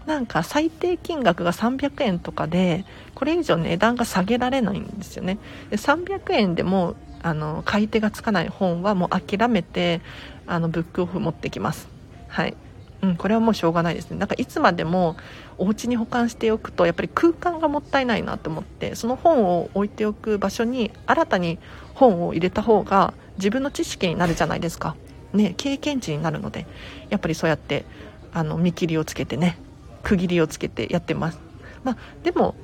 [0.06, 2.84] なんか最低金額が300円とかで
[3.14, 5.38] これ以上値段が下げられないんですよね
[5.70, 10.00] で300円でもあの買い手がつかない本はもう諦めて
[10.46, 11.88] あのブックオフ持ってきます
[12.28, 12.56] はい
[13.02, 14.18] うん、これはもうしょうがないですね。
[14.18, 15.16] なんかいつまでも
[15.58, 21.58] お家に保管しておくとやっぱり空間がもったいないなと思ってその本を置いておく場所に新たに
[21.94, 24.96] 本を入れた方が自分の知識になるじゃないですか。
[25.32, 26.66] ね、経験値になるので
[27.08, 27.84] やっぱりそうやって
[28.32, 29.58] あの見切りをつけてね
[30.02, 31.38] 区切りをつけてやってます。
[31.84, 32.54] まあ、でも、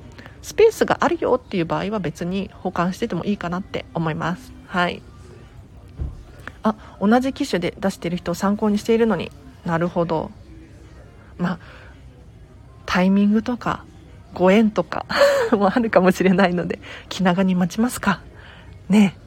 [0.41, 4.53] スペースがあるよっていう場合は別に保管しててもいいかなって思います。
[4.67, 5.01] はい。
[6.63, 9.31] あ、同じ機種で出してる人を参考にしているのに
[9.65, 10.31] なるほど。
[11.37, 11.59] まあ、
[12.85, 13.83] タイミングとか、
[14.33, 15.05] ご縁とか
[15.51, 18.21] もあるかもしれないので、気長に待ちますか。
[18.89, 19.17] ね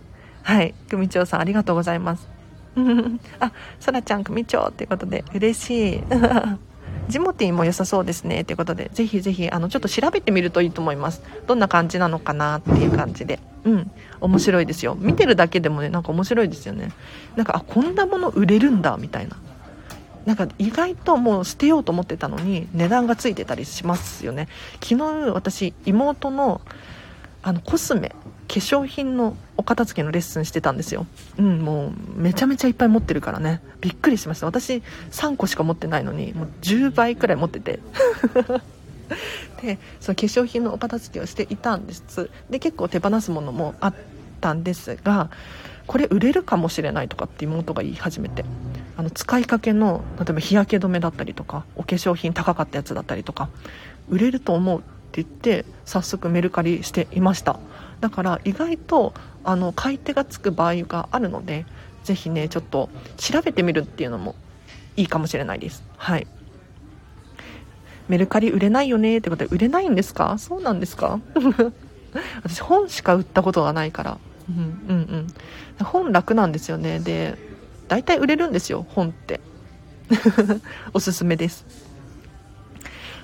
[0.42, 0.74] はい。
[0.88, 2.28] 組長さんありがとうございます。
[3.40, 6.02] あ、そらちゃん組長っていうことで嬉しい。
[7.10, 8.44] ジモティーも良さそうですね。
[8.44, 11.22] ということでぜひぜひあのちょっと調べてみるといいと思います。
[11.46, 13.38] どんな感じなのかなっていう感じで。
[13.64, 13.90] うん。
[14.20, 14.96] 面白いですよ。
[14.98, 16.92] 見てるだけでもねなんか面白いですよね。
[17.36, 19.36] なんかあこんなもの売れるんだみたいな。
[20.26, 24.48] なんか意外ともう捨てようと思ってたのに値段がついてたりしますよね。
[24.82, 26.60] 昨日私妹の
[27.42, 28.14] あのコスメ
[28.48, 31.06] 化粧品のお片付けのレッスンしてたんですよ。
[31.38, 33.62] うんもうめちゃめちゃいっぱい持ってるからね。
[33.80, 34.46] びっくりしました。
[34.46, 37.78] 私3個しか持ってないのにもう10倍くらい持ってて。
[39.62, 42.30] でその化粧品のお片付けをしていたんです。
[42.50, 43.94] で結構手放すものもあっ
[44.40, 45.30] たんですが
[45.86, 48.44] これ売れるかもしれないとかって妹が言い始めて。
[48.96, 53.48] あの使いかけの例えば日焼け止めだったりとかお化粧品高かったやつだったりとか
[54.10, 57.58] 売れると思うって言って早速メルカリしていました。
[58.00, 59.12] だから意外と
[59.44, 61.66] あの買い手がつく場合があるので
[62.04, 64.34] ぜひねちょっと調べてみるっていうのも
[64.96, 65.82] いいかもしれないです。
[65.96, 66.26] はい。
[68.08, 70.36] メルカリ売れないよねってことで売れないんですか？
[70.38, 71.20] そうなんですか？
[72.42, 74.18] 私本しか売ったことがないから。
[74.48, 74.56] うん
[74.88, 75.26] うん
[75.78, 75.84] うん。
[75.84, 77.00] 本楽なんですよね。
[77.00, 77.36] で
[77.88, 79.40] 大体売れるんですよ本って。
[80.94, 81.64] おすすめです。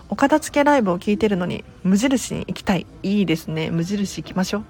[0.08, 2.86] お片付けライブを聞いてるのに無印に行きたい。
[3.02, 3.70] いいですね。
[3.70, 4.64] 無印行きましょう。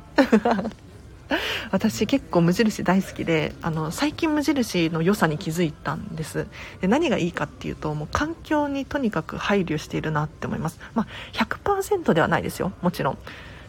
[1.70, 6.46] 私結構無印大好きであの最近無印の良さに気づいたんです。
[6.80, 12.72] で何がいいかっていうともう環境にとにかく配慮しているなって思います、まあ、100%ではないですよ。
[12.82, 13.18] もちろん。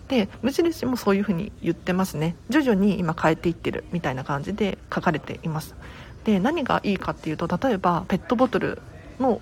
[0.07, 2.35] で無印もそういうふうに言ってますね。
[2.49, 5.75] 徐々に今変えていってるみたいな感じで書かれています。
[6.23, 8.81] で何がいいかっていうと例えばペットボトル
[9.19, 9.41] の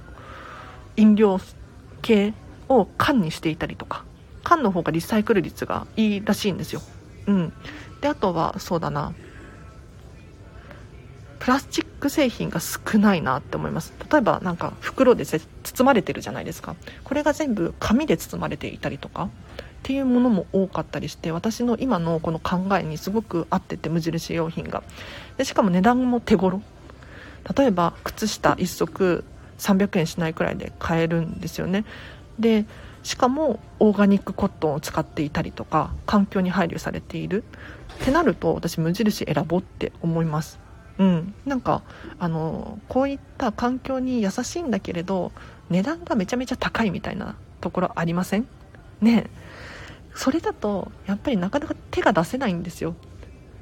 [0.98, 1.40] 飲料
[2.06, 2.36] 系
[2.70, 4.06] を缶にしていたりとか
[4.44, 6.82] 缶の方がリサイクル率がいいらしいんですよ。
[7.26, 7.54] うん。
[8.00, 9.14] であとはそうだな。
[11.40, 13.92] プラスチック製品が少ないなって思います。
[14.12, 15.40] 例えばなんか袋で包
[15.84, 16.76] まれてるじゃないですか。
[17.04, 19.30] これが全部紙で包まれていたりとかっ
[19.82, 24.84] ていうものも多かったりして私の今のこの考えにすごく合ってて無印用品が。
[25.38, 26.62] でしかも値段も手頃。
[27.58, 29.24] 例えば靴下1足
[29.58, 31.86] 300円しないくらいで買えるんですよね。
[32.40, 32.66] で
[33.04, 37.44] しかもオーガニックコットンを使っていたりとか環境に配慮されている。
[37.96, 40.60] ってなると私無印選ぼうって思います。
[40.98, 41.34] うん。
[41.46, 41.84] なんか
[42.20, 45.32] あのこういった環境に優しいんだけれど
[45.70, 48.48] 値段がめちゃめちゃ高いみたいなところありません？
[49.02, 49.30] ね
[50.14, 52.96] それだとやっぱりなかなか手が出せないんですよ。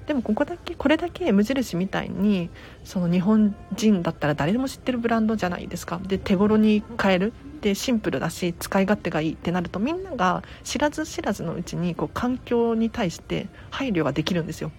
[0.08, 2.50] でもここだけこれだけ無印みたいに
[2.84, 6.00] その日本人だったら誰でも知ってるブランドじゃないですか。
[6.04, 7.34] で手頃に買える。
[7.62, 14.72] でシンプルだし使い勝手がいいってなるとみんなが知らず知らずのうちにこう環境に対して配慮ができるんですよ。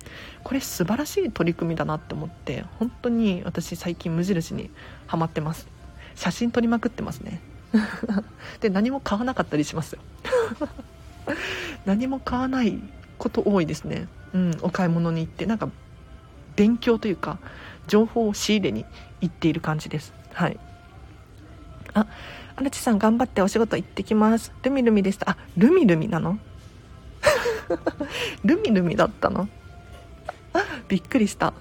[0.42, 4.68] これ素晴らしい取り組みだなって思って本当に私最近無印に
[5.06, 5.66] ハマってます。
[6.14, 7.40] 写真撮りまくってますね。
[8.60, 10.00] で何も買わなかったりしますよ。
[11.86, 12.78] 何も買わない
[13.16, 14.08] こと多いですね。
[14.34, 15.68] うん、お買い物に行ってなんか
[16.56, 17.38] 勉強というか
[17.86, 18.84] 情報を仕入れに
[19.20, 20.12] 行っている感じです。
[20.32, 20.58] はい。
[21.94, 22.06] あ
[22.56, 24.52] 荒地さん頑張ってお仕事行ってきます。
[24.62, 25.30] ルミルミでした。
[25.30, 26.38] あルミルミなの？
[28.44, 29.48] ルミルミだったの？
[30.88, 31.54] びっくりした。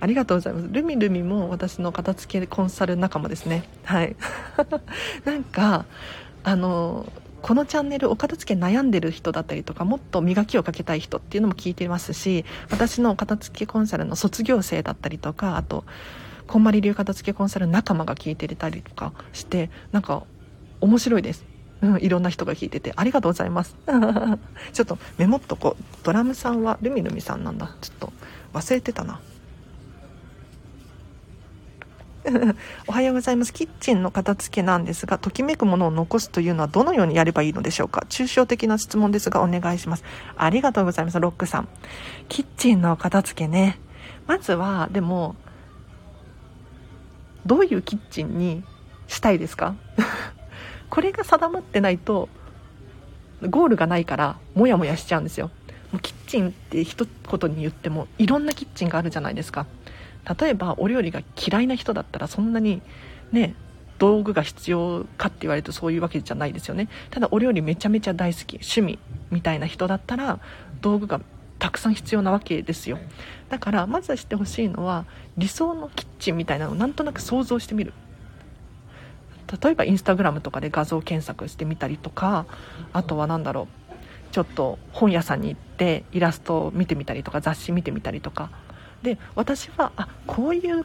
[0.00, 0.68] ありがとうございます。
[0.70, 3.68] ルミルミも私の片付けコンサル仲間ですね。
[3.84, 4.16] はい。
[5.24, 5.84] なんか
[6.42, 7.06] あの
[7.42, 15.84] このチャンネルお片付け悩んでる人だったりとかもっと磨きをかけたい人っていうのも聞いてますし私のお片付けコンサルの卒業生だったりとかあと
[16.46, 20.24] こんまり流片付けコンサル仲間が聞いてたりとかしてなんか
[20.80, 21.44] 面白いです。
[21.80, 23.76] うん、いろんな人が聞いててありがとうございます。
[24.72, 25.84] ちょっとメモっとこう。
[26.04, 27.74] ドラムさんはルミルミさんなんだ。
[27.80, 28.12] ちょっと
[28.52, 29.20] 忘れてたな。
[32.86, 33.52] おはようございます。
[33.52, 38.06] キッチンの片付けなんですがときめくものを残すというのはどのようにやればいいのでしょうか？
[38.08, 40.04] 抽象的な質問ですがお願いします。
[40.36, 41.68] ありがとうございますロックさん。
[42.28, 43.78] キッチンの片付けね。
[44.26, 45.34] まずはでも
[47.44, 48.62] どういうキッチンに
[49.08, 49.74] したいですか？
[50.90, 52.28] これが定まってないと
[53.42, 55.50] ゴールがないからモヤモヤしちゃうんですよ。
[55.90, 59.66] もうキッチンって一言に言ってもいろんなキッチンがあるじゃないですか。
[60.40, 62.82] 例えばお料理が嫌いな人だったらそんなに
[63.32, 63.54] ね
[63.98, 66.88] 道具が必要かって言われるとそういうわけじゃないですよね。
[67.10, 68.98] ただお料理めちゃめちゃ大好き趣味
[69.30, 70.40] みたいな人だったら
[70.80, 71.20] 道具が
[71.58, 72.98] たくさん必要なわけですよ。
[73.48, 75.06] だからまずはしてほしいのは
[75.36, 77.92] 理想のキッチンみたいなのをなんとなく想像してみる。
[79.62, 82.46] 例えばインスタグラムとかで画像検索してみたりとか
[82.92, 83.92] あとは何だろう
[84.32, 88.50] ちょっと本屋さんに行ってイラストを見てみたりとか雑誌見てみたりとか。
[89.02, 90.84] で私はあこういう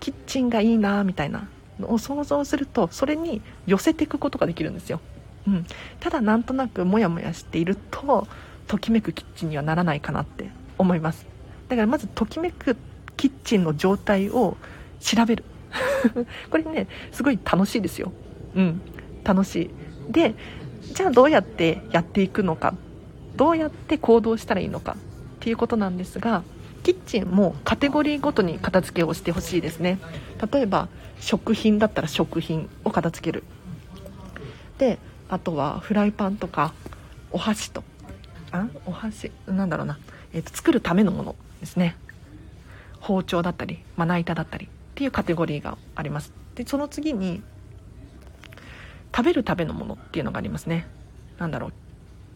[0.00, 1.48] キッチンがいいなみたいな
[1.78, 5.00] のを想像するとそれに寄せていくことができるんですよ、
[5.48, 5.66] うん、
[6.00, 8.26] ただなんとなくモヤモヤしていると
[8.66, 11.26] ときめくキッチンにはならないかなって思います。
[11.68, 12.76] だからまずときめく
[13.16, 14.56] キッチンの状態を
[15.00, 15.44] 調べる。
[16.50, 18.12] これねすごい楽しいですよ。
[18.54, 18.80] うん。
[19.22, 19.70] 楽し
[20.08, 20.12] い。
[20.12, 20.34] で
[20.82, 22.74] じゃあどうやってやっていくのか。
[23.36, 24.96] どうやって行動したらいいのかっ
[25.40, 26.44] ていうことなんですが
[26.84, 29.98] キッチンもカテゴリーごとに片付けをしてほしいですね。
[30.52, 33.42] 例えば食品だったら食品を片付ける。
[34.78, 34.98] で
[35.30, 36.74] あとはフライパンとか
[37.32, 37.82] お箸と
[38.52, 39.98] あお箸なんだろうな、
[40.34, 41.96] えーと作るためのものですね。
[43.00, 46.32] 包丁だったりまな板だったりっていうカテゴリーがあります。
[46.54, 47.42] でその次に
[49.16, 50.86] 食べるためのものっていうのがありますね。
[51.38, 51.72] 何だろう。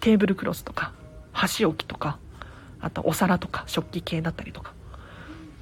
[0.01, 0.93] テーブルクロスとか
[1.33, 2.19] 箸置きとか。
[2.81, 4.73] あとお皿とか食器系だったりとか。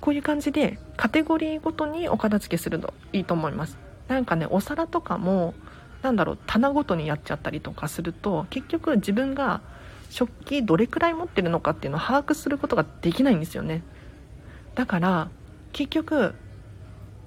[0.01, 3.79] こういう感じでカテゴリーごとにお片付けするといいと思います。
[4.09, 5.55] なんかねお皿とかも
[6.03, 9.63] なんだろう棚ごとにやっちゃったりとかすると結局自分が
[10.11, 13.83] 食器どれくらい持ってるのかっていうのを把握することができないんですよね。
[14.77, 15.29] だから
[15.73, 16.35] 結局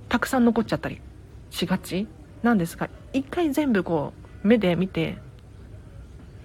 [0.08, 1.02] たくさん残っちゃったり
[1.50, 2.08] しがち
[2.44, 5.18] なんですが一回全部こう目で見て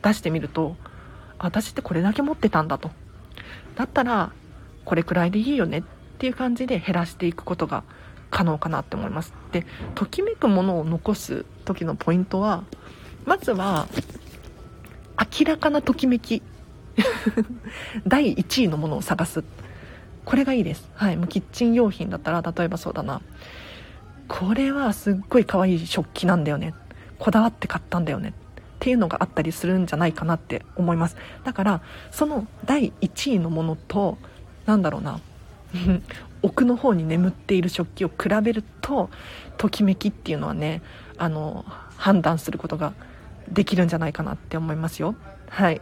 [0.03, 0.77] 出してみると
[1.39, 2.91] 私ってこれだけ持ってたんだと。
[3.77, 4.33] だったら
[4.85, 5.83] これくらいでいいよねっ
[6.19, 7.85] ていう感じで減らしていくことが
[8.31, 12.65] 可能かなって思いますでときめくものを残す時のポイントは
[13.25, 13.89] まずは
[15.19, 16.43] 明らかなときめき
[18.07, 19.45] 第1位のものを探す
[20.25, 20.91] これがいいです。
[20.95, 21.17] はい。
[21.17, 23.21] もうキッチン用品だったら、例えばそうだな。
[24.27, 26.75] これはすっごい可愛い食器なんだよね。
[27.19, 28.33] こだわって買ったんだよね。
[28.75, 31.17] っていうのがあったりするんじゃないかなって思います。
[31.45, 34.19] だから、その第1位のものと、
[34.67, 35.21] なんだろうな。
[36.43, 39.09] 奥の方に眠っている食器を比べると、
[39.57, 40.83] ときめきっていうのはね、
[41.17, 41.65] あの、
[41.97, 42.93] 判断することが
[43.49, 45.15] できるんじゃないかなって思いますよ。
[45.49, 45.81] はい。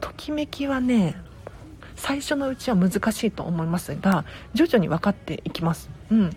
[0.00, 1.16] ときめきはね、
[1.96, 6.30] 最初のうちは難しいと思いますが徐々に分かっていきます、うん、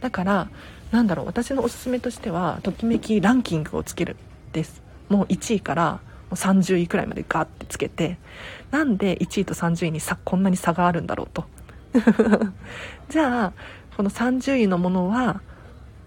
[0.00, 0.48] だから
[0.92, 4.16] なんだろう私のおすすめとしてはときめきランキングをつける
[4.52, 8.16] ですもう1位からもう30位くらいまでガーってつけて
[8.70, 11.44] なんで1位と30位にさこんなに差があるんだろうと。
[13.10, 13.52] じゃあ
[13.96, 15.42] この30位のものは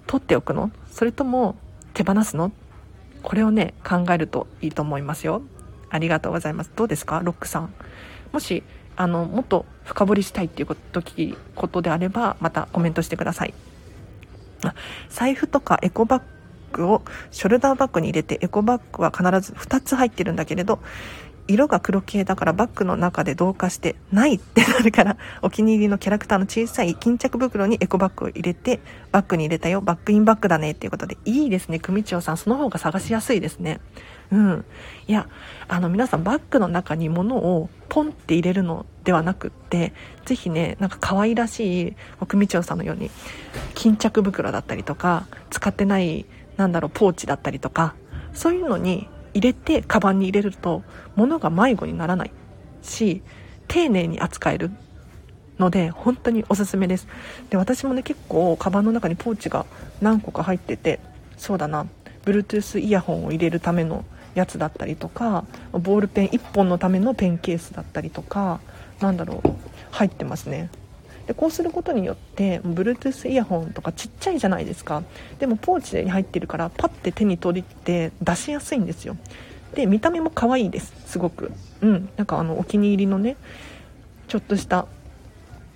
[0.08, 0.72] 取っておくの？
[0.90, 1.56] それとも
[1.94, 2.52] 手放すの？
[3.22, 5.42] これをね考えるといいと思いますよ。
[5.90, 6.72] ありがとうございます。
[6.76, 7.22] どうですか？
[7.24, 7.74] ロックさん。
[8.32, 8.64] もし
[8.96, 11.04] あのもっと深掘りしたいっていうこと
[11.56, 13.54] ことであればまたコメントしてください。
[15.10, 16.24] 財布とかエコバッ
[16.74, 20.80] グをショルダーバッグに入れてエコバッグは必ず2つ入ってるんだけれど
[21.48, 28.80] 色が黒系だからバッグの中で同化してないってなるから お気に入りのキャラクターの小さい巾着袋にエコバッグを入れて
[29.12, 29.82] バッグに入れたよ。
[29.82, 32.38] バックインバッグだねっていうことでいいですね組長さん。
[32.38, 33.82] その方が探しやすいですね。
[34.32, 34.66] うん。
[35.08, 35.28] いや、
[35.68, 39.94] あの皆さんバッグの中に物をポンって入れるのではなくって、
[40.26, 41.96] ぜひね、なんか可愛らしい、
[42.28, 43.12] 組長さんのように、
[43.76, 46.26] 巾着袋だったりとか、使ってない、
[46.58, 47.96] なんだろう、ポーチだったりとか、
[48.34, 50.84] そういうのに入れて、カバンに入れると、
[51.16, 52.32] 物が迷子にならない。
[52.84, 53.22] し
[53.68, 54.72] 丁寧に扱える
[55.58, 57.08] ので本当におすすめです
[57.50, 59.66] で私もね結構カバンの中にポーチが
[60.02, 61.00] 何個か入ってて
[61.38, 61.88] そうだな
[62.26, 68.60] Bluetooth イヤホンを入れるためのやつだったりとかボールペン1本のためのペンケースだったりとか
[69.00, 69.50] なんだろう
[69.92, 70.70] 入ってますね
[71.28, 75.04] でこうすることによって Bluetooth イヤホンとかちっちゃいじゃないですか。
[75.40, 79.16] でもポーチに入ってるからパッて手に取りって出しやすいんですよ。
[79.74, 81.52] で見た目も可愛いですすごく。
[81.82, 82.10] うん。
[82.18, 83.38] なんかあのお気に入りのね
[84.28, 84.86] ちょっとした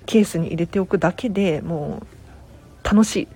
[0.06, 2.04] ケースに入れておくだけでも
[2.84, 3.28] う楽しい。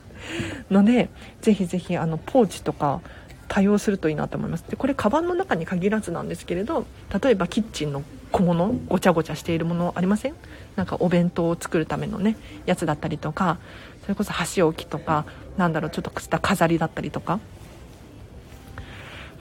[0.70, 1.08] ので
[1.40, 3.00] ぜひぜひあのポーチとか
[3.48, 4.64] 多用するといいなと思います。
[4.68, 6.86] でこれカバンの中に限らずなんですけれど
[7.22, 8.02] 例えばキッチンの
[8.32, 10.34] 小物ごちゃごちゃしているものありません？
[10.76, 13.58] なんかお弁当を作るためのねやつだったりとか
[14.02, 15.24] それこそ箸置きとか
[15.56, 17.40] なんだろうちょっとした飾りだったりとか。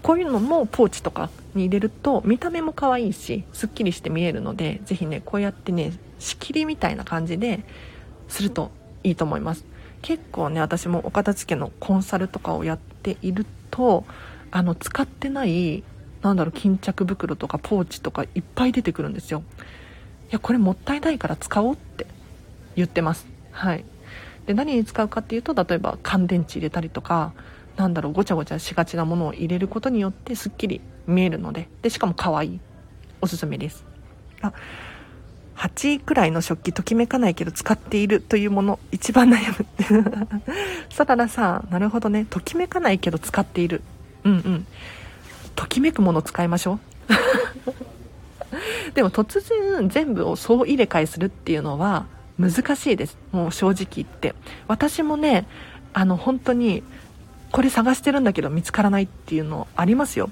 [0.02, 7.66] こういうのもポーチとかに入れると見た目も可愛いしすっきりして見えるのでぜひねこうやってね仕切りみたいな感じで
[8.30, 8.72] すると
[9.04, 9.66] いいと思います。
[10.02, 14.06] 結構ね私もお片付けのコンサルとかをやっていると
[14.52, 15.84] あの使ってない
[16.22, 19.44] なんだろう巾着袋とかポーチとかいっぱい出てくるんですよ。
[20.30, 22.06] いやこれもったいないから使おうって
[22.76, 23.26] 言ってます。
[23.52, 23.86] はい。
[24.46, 27.34] で何に使うかっていうと例えば乾電池入れたりとか
[27.78, 32.60] なんだろうごちゃごちゃしがちなものを入れることによってすっきり見えるのででしかも可愛い。
[33.22, 33.86] おすすめです。
[34.42, 34.54] あ
[35.56, 39.66] 8位くらいの食器ときめかないけど使っているというもの一番悩む。
[40.90, 42.26] そららさなるほどね。
[42.30, 43.82] ときめかないけど使っている。
[44.24, 44.68] うんうん。
[45.56, 46.80] ときめくもの使いましょう。
[48.94, 52.06] でも突然全部を総入れ替えするっていうのは
[52.40, 53.18] 難しいです。
[53.32, 54.36] もう正直言って。
[54.68, 55.46] 私もね
[55.94, 56.84] あの本当に
[57.52, 60.30] これ探してるんだけど見つからないっていうのありますよ。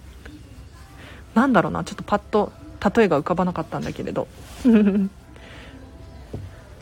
[1.35, 2.51] なんだろうなちょっとパッと
[2.95, 4.27] 例えが浮かばなかったんだけれど。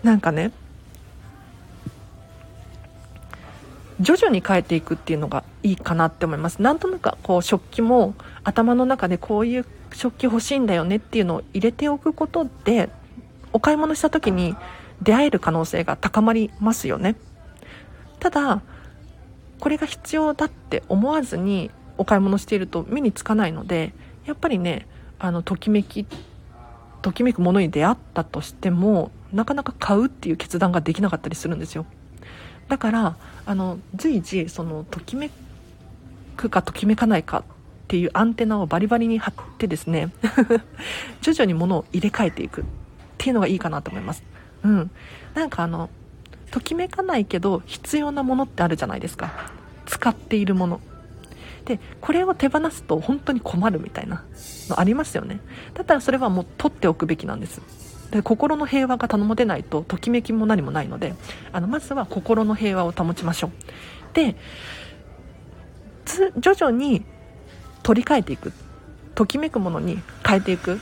[0.03, 0.51] なんかね
[4.01, 6.61] 徐々に変えていくっていうのがいいかなって思います。
[6.61, 12.89] なんとなくこう食器も頭の中でこういう食器欲しいんだよねっていうのを入れておくことで
[13.53, 14.55] お買い物した時に
[15.01, 17.15] 出会える可能性が高まりますよね。
[18.19, 18.61] ただ
[19.59, 23.93] これが必要だって思わずにお買い物していると目につかないので
[24.25, 24.87] やっぱりね
[25.19, 26.05] あのときめき
[27.01, 31.85] ときめくものに出会ったとしてもなかなか買うっていう決断ができなかったりするんですよ。
[32.67, 35.29] だからあの随時そのときめ
[36.35, 37.43] くかときめかないかっ
[37.87, 40.11] ていうアンテナをバリバリに張ってですね
[41.21, 42.65] 徐々に物を入れ替えていくっ
[43.17, 44.23] ていうのがいいかなと思います。
[44.63, 44.91] うん。
[45.33, 45.89] なんかあの
[46.51, 49.31] ときめかないけど必要なものってあるじゃないですか。
[49.85, 50.81] 使っているもの。
[51.65, 54.23] でこれを手放すと本当に困るみたいな
[54.69, 55.39] のありますよね。
[55.73, 57.61] だったらそれはもう取っておくべきなんです。
[58.15, 61.15] で心の平和が保てないとときめきも何もないので
[61.51, 63.51] あのまずは心の平和を保ちましょう。
[64.13, 64.37] で
[66.37, 67.03] 徐々に
[67.83, 68.53] 取り替えていく。
[69.15, 70.79] ときめくものに変えていく。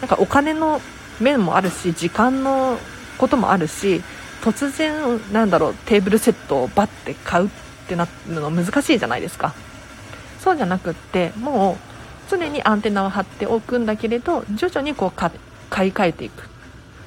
[0.00, 0.82] なんかお金の
[1.20, 2.76] 面もあるし時間の
[3.16, 4.02] こともあるし
[4.42, 7.50] 突然なんだろうテーブルセットをバッて買うっ
[7.88, 9.54] てなるの難しいじゃないですか。
[10.38, 15.30] そうじゃなくってもう常にアンテナを張っておくんだけれど徐々にこう買
[15.70, 16.48] 買い替えていく。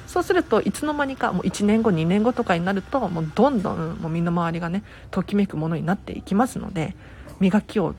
[0.06, 4.82] そうするといつの間にかもう1年後2年後とかになるともうどんどんもう身の回りがね
[5.12, 6.96] ときめくものになっていきますので
[7.38, 7.94] 磨きを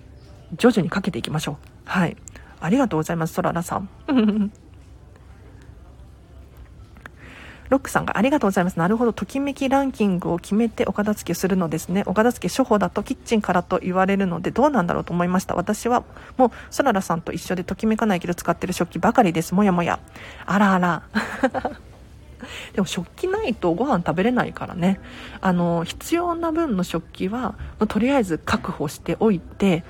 [0.58, 1.56] 徐々にかけていきましょう。
[1.86, 2.18] はい。
[2.60, 3.90] ありがとうございますそららさん。
[7.72, 8.78] ロックさんがありがとうございます。
[8.78, 9.14] なるほど。
[9.14, 12.04] ときめきランキングを決めてお片付けするのですね。
[12.06, 15.56] お片付け処方だとキッチンからと言われるのでどうなんだろうと思いました。
[15.56, 16.04] 私は
[16.36, 19.56] もうそららさんと一緒でときめかないけど使ってる食器ばかりです。
[19.56, 20.02] もやもや。
[20.46, 21.04] あらあら。
[22.74, 25.00] でも食器ないとご飯食べれないからね。
[25.40, 27.56] あの、必要な分の食器は、
[27.88, 29.86] とりあえず確保しておいて、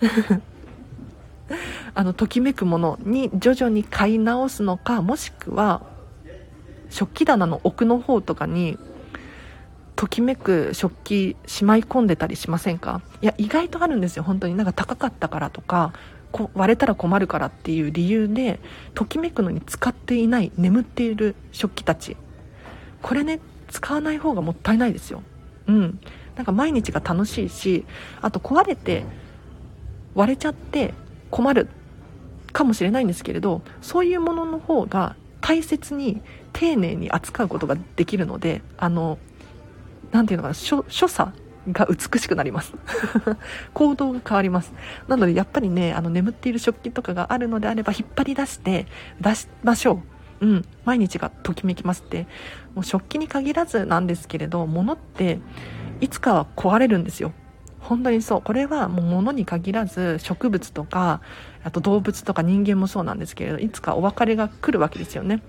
[1.94, 5.82] あの、ときめくものに徐々に買い直すのか、もしくは
[6.94, 8.78] 食器棚の奥の方とかに
[9.96, 13.02] ときめく食器しまい込んでたりしませんか？
[13.20, 14.22] いや意外とあるんですよ。
[14.22, 14.54] 本当に。
[14.54, 15.92] なんか高かったからとか
[16.30, 18.60] こ割れたら困るからっていう理由で
[18.94, 22.16] ときめくのに使っていない眠っている食器たち。
[23.02, 25.24] これね使わない方がもったいないですよ。
[25.66, 25.98] うん。
[26.36, 27.84] なんか毎日が楽しいし
[28.20, 29.04] あと壊れて
[30.14, 30.94] 割れちゃって
[31.32, 31.68] 困る
[32.52, 36.22] かもしれないんですけれどそういうものの方が大切に
[36.54, 39.18] 丁寧に扱うことができるのであの
[40.10, 41.32] なていうのかな所所作
[41.70, 42.74] が美しくなります。
[43.74, 44.72] 行動が変わります。
[45.06, 48.86] なのでやっぱりねあの眠っている食器とかがあるのであれば引っ張り出して
[49.20, 50.00] 出しましょ
[50.40, 50.46] う。
[50.46, 52.26] うん毎日がときめきますって。
[52.74, 55.40] もう食器に限らずなんですけれど物って
[56.00, 57.32] いつかは壊れるんですよ。
[57.84, 58.42] 本当にそう。
[58.42, 61.20] これはもう物に限らず植物とか
[61.62, 65.42] あと動物とか人間もそうなんですけれどいつかお別れが来るわけですよね。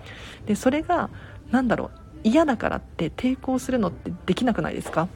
[0.45, 1.09] でそれが
[1.51, 1.91] 何だろう
[2.23, 5.07] 嫌だからって抵抗するのってできなくないですか？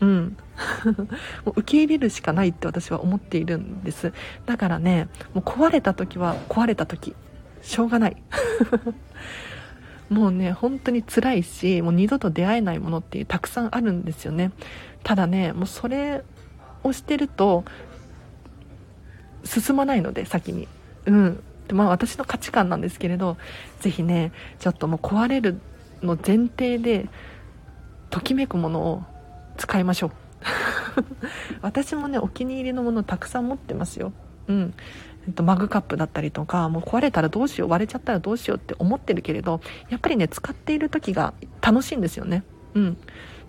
[0.00, 0.36] うん。
[1.44, 4.12] もう受け入れるしかないって私は思っているんです。
[4.46, 7.14] だからねもう壊れた時は壊れた時。
[7.62, 8.16] しょうがない。
[10.10, 14.52] もうね本当に辛いしもう二度と出会えないものってたくさんあるんですよね。
[15.02, 16.22] ただねもうそれ
[16.82, 17.64] をしてると
[19.44, 20.68] 進まないので先に。
[21.06, 21.42] うん。
[21.68, 23.36] でまあ私の価値観なんですけれど
[23.80, 25.60] ぜひねちょっともう壊れる
[26.02, 27.08] の前提で
[28.10, 29.02] ときめくものを
[29.56, 30.10] 使いましょう。
[31.62, 34.12] 私もねお気に入りのものたくさん持ってますよ。
[34.46, 34.74] うん。
[35.34, 39.60] と、マグカップだったりとかもう壊れたらどうしよう割れちゃったらどうしようって思ってるけれど
[39.90, 42.44] やっぱりね使っている時が楽しいんですよね。
[42.74, 42.96] うん。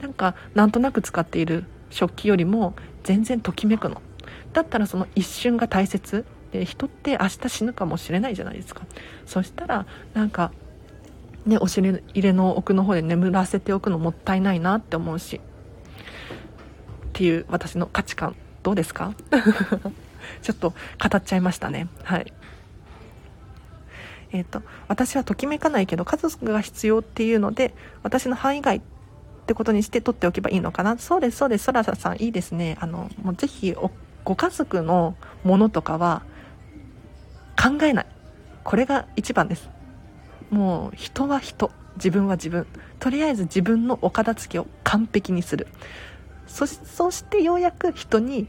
[0.02, 4.02] なんかなんとなく使っている食器よりも全然ときめくの。
[4.54, 6.26] だったらその一瞬が大切。
[6.52, 8.82] で人って明日死ぬかもしれないじゃないですか。
[9.26, 10.52] そしたらなんか
[11.46, 15.38] ねお尻入れの奥の方で眠らせておくのもったいないなって思うし。
[15.38, 15.40] っ
[17.14, 18.36] ていう私の価値観。
[18.64, 19.14] どうですか？
[20.42, 21.88] ちょっと語っちゃいましたね。
[22.04, 22.34] はい。
[24.32, 27.74] えっ、と私はときめかないけど家族が必要っていうので
[28.04, 28.82] 私の範囲外
[29.50, 30.96] ってことにして取っておけばいいのかな？
[31.00, 31.64] そうですそうです。
[31.64, 32.78] そらさんいいですね。
[32.80, 33.74] あのもうぜひ
[34.24, 36.22] ご家族のものとかは
[37.60, 38.06] 考えない。
[38.64, 39.68] これが一番です。
[40.52, 41.72] もう人は人。
[41.96, 42.68] 自分は自分。
[43.00, 45.66] とりあえず自分のお片付けを完璧にする。
[46.46, 48.48] そそしてようやく人に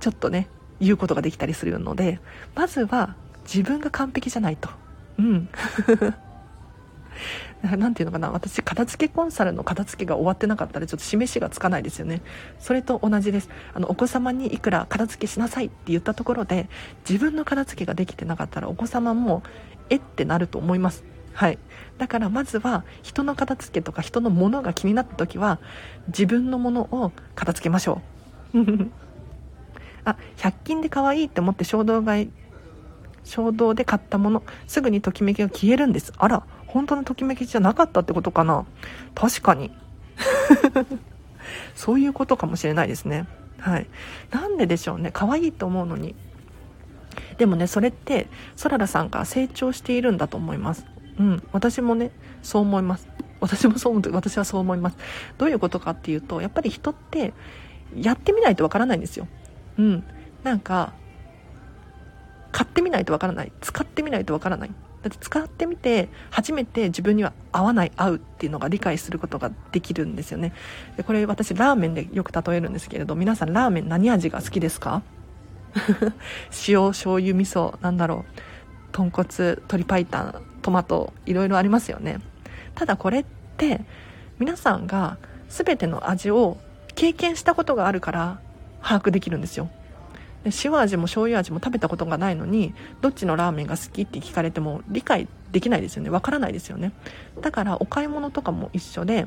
[0.00, 0.48] ちょっとね
[0.80, 2.18] 言うことができたりするので
[2.56, 3.14] まずは
[3.44, 4.68] 自分が完璧じゃないと。
[5.20, 5.48] うん。
[7.76, 12.22] なんていうのかな私片付けコンサルの片付けが終わってなかったらちょっと示しがつかないですよね。
[12.58, 13.48] それと同じです。
[13.74, 16.68] あのお子様にいくら片付けしなさいって言ったところで
[17.08, 19.42] 自分の片付けができてなかったらお子様も
[19.90, 21.04] えってなると思います。
[21.32, 21.58] はい。
[21.98, 25.58] だからまずは人の片付けとか人のものが気になった時は
[26.08, 28.02] 自分のものを片付けましょ
[28.54, 28.58] う。
[30.04, 32.30] あ100均で可愛いって思って衝動買い
[33.24, 36.12] 衝動で買ったものすぐにときめきが消えるんです。
[36.16, 36.44] あら
[36.76, 38.66] 本当のときめきじゃなかったってことかな。
[39.14, 39.70] 確かに。
[41.74, 43.26] そういうことかもしれないですね。
[43.58, 43.86] はい。
[44.30, 45.10] なんででしょうね。
[45.10, 46.14] 可愛いと思うのに。
[47.38, 50.84] でもねそれってそららさんが成長しているんだと思います。
[51.18, 51.42] うん。
[51.52, 52.10] 私もね
[52.42, 53.08] そう思います。
[53.40, 54.98] 私もそう思う私はそう思います。
[55.38, 57.32] どういうことかっていうとやっぱり人って
[57.96, 59.28] やってみないとわからないんですよ。
[59.78, 60.04] うん。
[60.42, 60.92] なんか
[62.52, 63.52] 買ってみないとわからない。
[63.62, 64.70] 使ってみないとわからない。
[65.08, 70.52] だって使ってみて初めて自分には合わない合うっていうのが理解することができるんですよね。
[70.96, 75.02] でこれ私ラーメンでよく例えるんですけれど皆さんラーメン何味が好きですか？
[76.68, 78.32] 塩醤油味噌なんだろう。
[78.92, 80.06] 豚骨鶏白湯
[80.62, 82.18] トマトいろいろありますよね。
[82.74, 83.24] ただこれっ
[83.56, 83.82] て
[84.38, 86.56] 皆さんが全ての味を
[86.94, 88.40] 経験したことがあるから
[88.82, 89.68] 把握できるんですよ。
[89.68, 89.75] で
[90.64, 96.10] 塩味も醤油味も食べたことがないのにどっちのラーメンが好きって聞かれても理解できないですよね。
[96.10, 96.92] わからないですよね。
[97.40, 99.26] だからお買い物とかも一緒で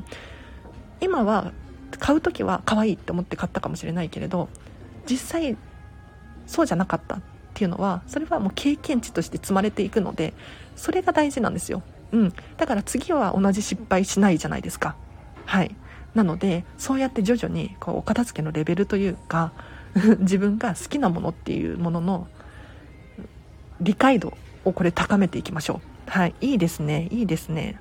[1.01, 1.51] 今は
[1.97, 4.49] 買う時は可愛いって思って買ったかもしれないけれど
[5.09, 5.57] 実際
[6.45, 7.21] そうじゃなかったっ
[7.53, 10.33] ていうのはそれはもう経験値として積まれていくので
[10.75, 14.95] それが大事なんですよ、うん、だから次は同じ失敗しないじゃないですか。
[15.45, 15.75] はい。
[16.15, 19.51] なのでそうやって徐々にこうお片付けのレベルというか
[20.19, 22.27] 自分が好きなものっていうものの
[23.81, 26.11] 理解度をこれ高めていきましょう。
[26.11, 27.07] はいいいですね。
[27.11, 27.79] いいですね。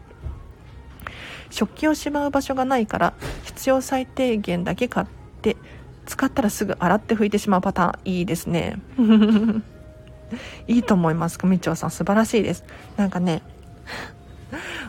[1.51, 5.07] 食器をしまう場所がないから必要最低限だけ買っ
[5.41, 5.57] て
[6.05, 8.01] 使ったらすぐ洗って拭いてしまうパターン。
[8.05, 8.79] いいですね。
[10.69, 11.39] いいと思います。
[11.39, 12.65] 組長さん素晴らしいです。
[12.97, 13.43] なんかね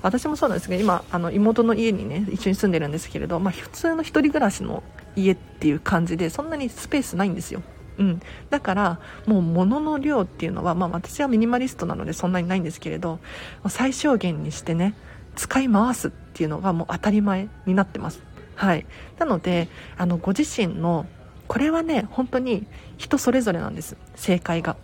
[0.02, 4.84] 私もそうなんですけど今あの妹の家にね一緒に住んでるんですけれど、まあ、普通の1人暮らしの
[5.24, 7.62] 家っていう感じでそんなにスペースないんですよ。
[7.98, 13.20] うん、だからもう物の量っていうのは、まあ、私はミニマリストなのでそんなにないんですけれど
[13.68, 14.96] 最小限にしてね
[15.36, 18.22] 使い回すっていうのがもう当たり前になってます。
[18.56, 18.86] はい。
[19.18, 19.68] なので
[19.98, 21.06] あのご自身の
[21.48, 22.68] これはね本当に
[22.98, 23.98] 人それぞれなんです。
[24.16, 24.78] 正解が。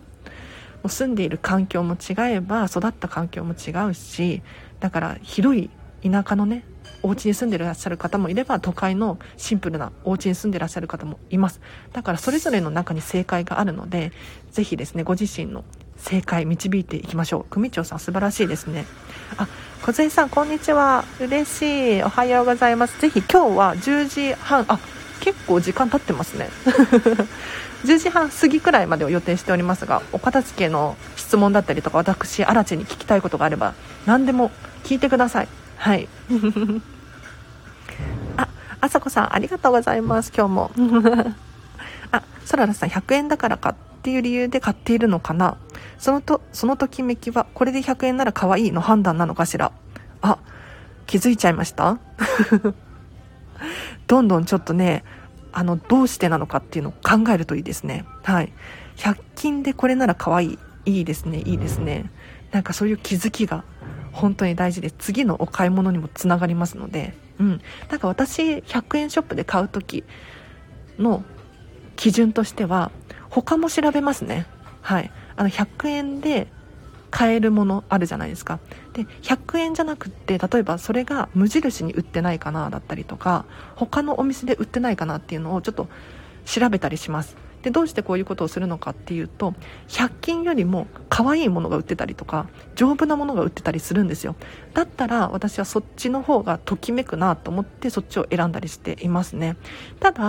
[0.82, 4.42] もう住んでいる環境も違えば育った環境も違うし
[4.78, 5.70] だから広い
[6.08, 6.64] 田舎のね
[7.02, 11.60] お家に住んでらっしゃる方もいれば都会のシンプルなお家に住んでらっしゃる方もいます。
[11.92, 14.12] だからそれぞれの中に正解があるので
[14.50, 15.64] ぜひですねご自身の
[15.96, 17.44] 正解導いていきましょう。
[17.50, 18.86] 組長さん素晴らしいですね。
[19.36, 19.48] あ
[19.82, 21.04] 小杉さんこんにちは。
[21.20, 22.02] 嬉しい。
[22.02, 23.00] おはようございます。
[23.00, 24.64] ぜひ今日は10時半。
[24.68, 24.78] あ
[25.20, 26.50] 結構時間経ってますね。
[27.84, 33.74] 10時半過ぎくらいまでを予定しておりますがお片付けの質問だったりとか私荒地に聞きたいことがあれば
[34.06, 34.50] 何でも
[34.82, 35.48] 聞いてください。
[35.76, 36.08] はい。
[38.36, 38.48] あ
[38.80, 40.70] あさこさんありがとうございます今日も。
[42.12, 45.56] あそららさん100円だからかっていう理由で買っているのかな？
[45.98, 49.72] そのとそのときめきはこれで100円なら可愛いの判断なのかしら？
[50.22, 50.38] あ
[51.06, 51.98] 気づいちゃいました？
[54.06, 55.02] どんどんちょっとね
[55.52, 58.04] あのどうしてなのかっていうのを考えるといいですね。
[58.22, 58.52] はい。
[58.96, 62.10] 100均でこれなら可愛いいいですねいいですね。
[62.52, 63.64] なんかそういう気づきが
[64.16, 67.60] 本当に大事で次のお買い物にもつながりますのでうん。
[67.90, 70.04] なんか私100円ショップで買う時
[70.98, 71.22] の
[71.96, 72.90] 基準としては
[73.30, 74.46] 他も調べますね。
[74.80, 75.10] はい。
[75.36, 76.48] あの100円で
[77.10, 78.58] 買えるものあるじゃないですか。
[78.92, 83.44] で100円じゃなくって例えばそれが無印に売ってないかなだったりとか
[83.74, 85.88] 他のお店で売ってないかなっていうのをちょっと
[86.44, 87.36] 調べたりします。
[87.66, 89.52] でどうしてこういうことをするのかっていうと
[89.88, 94.36] 100均よりも可愛いものが売ってたりとか丈夫なものが売ってたりするんですよ。
[94.72, 99.56] だったら私はそっちの方がときめくなと思ってそっちを選んだりしていますね。
[99.98, 100.22] ただ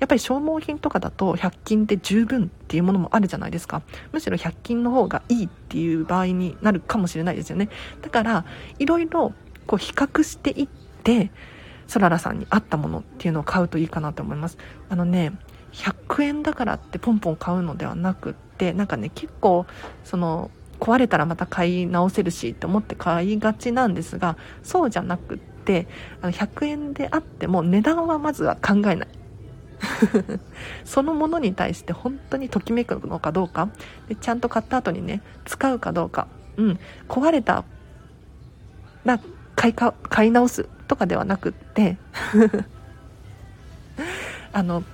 [0.00, 3.80] やっぱり消耗品とかだと100均で十分っていうものもあるじゃないですか。
[4.12, 7.70] むしろ100均の方がいいっていう場合になるかもしれないですよね。
[8.02, 8.44] だから
[8.78, 9.32] いろいろ
[9.66, 10.68] こう比較していっ
[11.02, 11.30] て
[11.86, 14.58] そららさんに合ったものっていうのを買うといいかなと思います。
[14.90, 15.32] あのね
[15.72, 19.66] 100円だからってポンポン買うのではなくってなんかね結構
[20.04, 25.86] その壊れたらまた買い直せるしって思って買いがちなんですがそうじゃなくって
[26.20, 29.08] あの100円であっても値段はまずは考えない。
[30.84, 33.68] そのものに対して本当にときめくのかどうか。
[34.08, 37.64] でちゃんと買った後にね使うかどうか、うん、壊れた
[39.04, 39.18] ら
[39.56, 41.96] 買い買い直すとかではなくって。
[44.52, 44.84] あの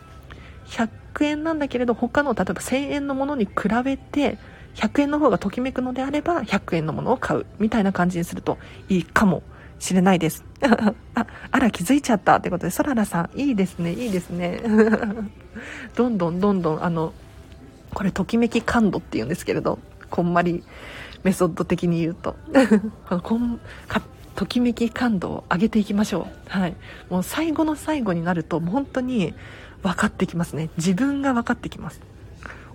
[0.68, 3.52] 100円なんだけれど他の例えば1000円のものに比
[3.84, 4.38] べて
[4.74, 8.58] 100円の方がときめくのであれば100円のものを買うみたいな感じにすると
[8.88, 9.42] いいかも
[9.80, 10.44] しれないです。
[11.14, 14.60] ああら気づいちゃったってことでそららさんいいですねいいですね。
[15.96, 17.12] どんどんどんどんあの
[17.94, 19.78] これときめき感度っていうんですけれど
[20.10, 20.62] こんまり
[21.24, 22.36] メソッド的に言うと。
[23.22, 23.60] こん
[24.34, 26.48] ときめき感度を上げていきましょう。
[26.48, 26.76] はい。
[27.10, 29.34] もう最後の最後になると本当に
[29.82, 30.70] 分かってきますね。
[30.76, 32.00] 自分が分かってきます。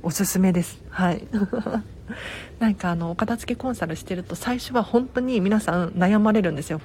[0.01, 0.81] おすすめです。
[0.89, 1.27] はい。
[2.59, 6.81] なんかあのお片付けコンサルしてると最初は本当に皆さん悩まれるんですよ。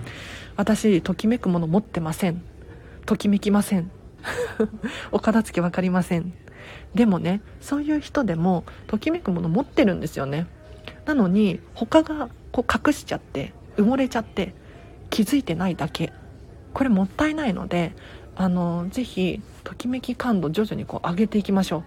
[0.56, 2.42] 私ときめくもの持ってません。
[3.06, 3.90] ときめきません。
[5.12, 6.32] お片付け分かりません。
[6.94, 10.46] でもねそういう人でもときめくもの持ってるんですよね。
[11.04, 14.54] なのに他がこう隠しちゃって埋もれちゃって
[15.10, 16.12] 気づいてないだけ。
[16.72, 17.92] これもったいないので
[18.36, 21.84] あのぜひときめき感度徐々にこう上げていきましょ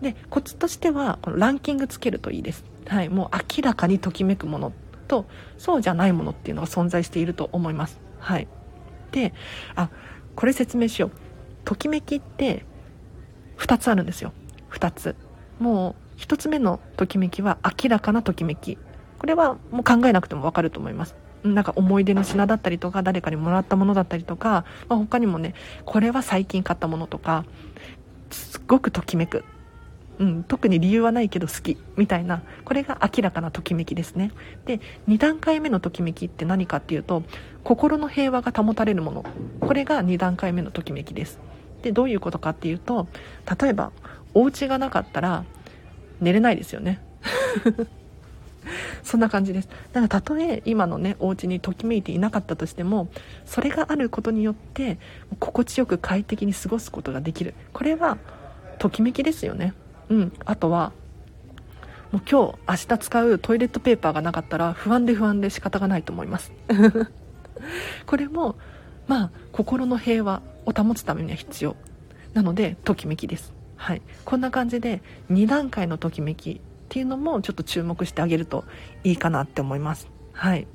[0.00, 0.04] う。
[0.04, 4.72] でコツとしてはこのランキングつけるといいです、はい、もう明らかにときめくもの
[5.08, 5.26] と
[5.58, 8.00] そうじゃないものっていうのが存在していると思います。
[8.20, 8.46] はい。
[9.10, 9.34] で
[9.74, 9.90] あ
[10.36, 11.10] これ説明しよう。
[11.64, 12.64] ときめきって
[13.58, 14.32] 2つあるんですよ。
[14.70, 15.16] 2つ。
[15.58, 18.78] もう1つ目のときめきは明らかなときめき。
[19.18, 21.16] これはもう考えなくてもわかると思います。
[21.44, 27.44] なんか思い出の品だったりとか誰かにもらったものだったりとか、まあ、他にもねこれは最近買ったものとか
[28.30, 29.44] すっごくときめく、
[30.18, 34.32] うん、特に理由はないけど好きみたいなこれが明らかなときめきですね。
[34.66, 37.22] で2段階目のときめきって何かっていうと
[37.64, 39.24] 心の平和が保たれるもの。
[39.60, 41.38] これが2段階目のときめきです。
[41.82, 43.08] でどういうことかっていうと
[43.60, 43.92] 例えば
[44.34, 45.44] お家がなかったら
[46.20, 47.00] 寝れないですよね。
[49.02, 49.68] そんな感じです。
[49.92, 53.08] だからたとえ今のねお家にときめいていなかったとしても
[53.44, 54.98] それがあることによって
[55.38, 57.54] 心地よく快適に過ごすことができる。
[57.72, 58.18] これは
[58.78, 59.74] ときめきですよね。
[60.08, 60.32] うん。
[60.44, 60.92] あとは
[62.12, 66.52] もう今日明日使うトイレットペーパーがなかったら不安で不安で仕方がないと思います。
[68.06, 68.56] これも
[69.06, 71.76] まあ心の平和を保つためには必要。
[72.34, 73.52] なのでときめきです。
[73.76, 74.02] はい。
[74.24, 76.60] こんな感じで2段階のときめき
[76.90, 78.64] っていうのもちょっと注目してあげると
[79.04, 80.08] いいかなって思います。
[80.32, 80.66] はい。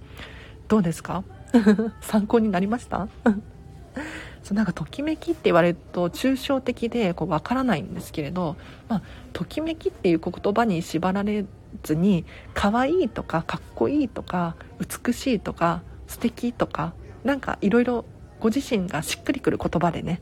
[0.69, 1.25] どうですか？
[1.99, 3.09] 参考になりました？
[4.41, 8.55] そうなんかときめきって言われると抽象的でこう分からないんですけれど、
[8.87, 9.01] まあ、
[9.33, 11.45] ときめきっていう言葉に縛られ
[11.83, 14.55] ずに可愛いとかかっこいいとか
[15.05, 16.93] 美しいとか素敵とか
[17.25, 18.05] なんかいろいろ
[18.39, 20.21] ご自身がしっくりくる言葉でね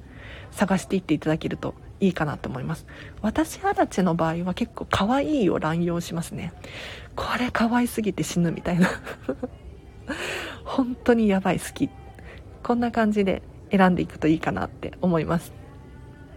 [0.53, 2.85] 探していっていただけるといいかなと思います。
[3.21, 6.53] 私アラチェの場合は結構可愛いを乱用しますね。
[7.15, 8.89] これ可愛すぎて死ぬみたいな。
[10.63, 11.89] 本当にやばい好き。
[12.61, 13.41] こんな感じで
[13.71, 15.53] 選んでいくといいかなって思います。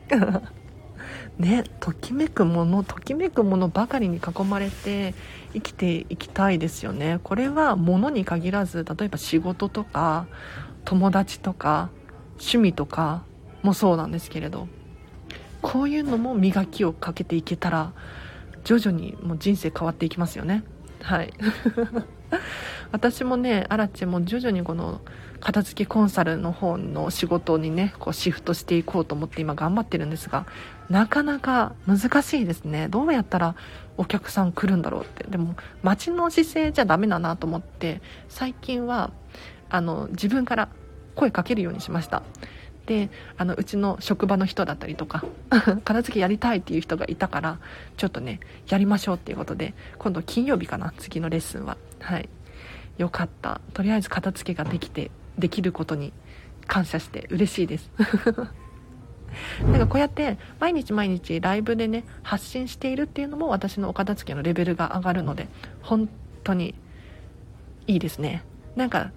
[1.38, 5.14] ねときめくものときめくものばかりに囲まれて
[5.52, 7.20] 生きていきたいですよね。
[7.22, 10.26] これは物に限らず例えば仕事とか
[10.84, 11.90] 友達とか
[12.38, 13.24] 趣味とか
[13.66, 14.68] もそうなんですけれど
[15.60, 17.92] こういうのも磨きをかけていけたら
[18.64, 20.64] 徐々にもう人生変わっていきますよね。
[21.02, 21.32] はい。
[22.92, 25.00] 私もねアラチェも徐々にこの
[25.40, 30.46] 片付けコンサルの方の仕事にねこうシフトしていこうと思って今頑張ってるんですが
[30.88, 32.88] なかなか難しいですね。
[32.88, 33.56] どうやったら
[33.96, 35.24] お客さん来るんだろうって。
[35.28, 39.10] でも待ちの姿勢じゃダメだなと思って最近は
[39.68, 40.68] あの自分から
[41.16, 42.22] 声かけるようにしました
[42.86, 45.24] であのうちの職場の人だったりとか
[45.84, 47.58] 片付けやりたいっていう人がいたから
[47.96, 51.76] ちょっとねやりましょうっていうことで今度金曜日かな次のレッスンは。
[52.00, 52.28] はい。
[52.98, 53.60] よかった。
[53.74, 56.12] とりあえず片付けができてできることに
[56.66, 57.90] 感謝して嬉しいです。
[59.62, 65.48] なんかこうやって毎日毎日ライブでね発信しているっていうのも私のお片付けのレベルが上がるので
[65.82, 66.08] 本
[66.42, 66.74] 当に
[67.86, 68.42] いいですね。
[68.76, 69.10] なんか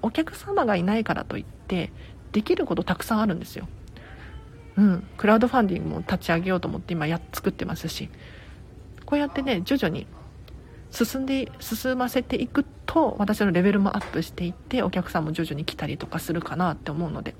[0.00, 1.92] お客様がいないからといって
[2.32, 3.68] できることたくさんあるんですよ。
[4.76, 5.06] うん。
[5.16, 8.08] クラウドファンディングも立ち上げようと思って今や作ってますし。
[9.04, 10.06] こうやってね徐々に
[10.90, 17.34] 進んで進ませていくと私のレベルもアップしていってお客さんも徐々に来たりとかするかなって思うので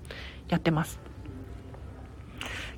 [0.49, 1.01] やってます。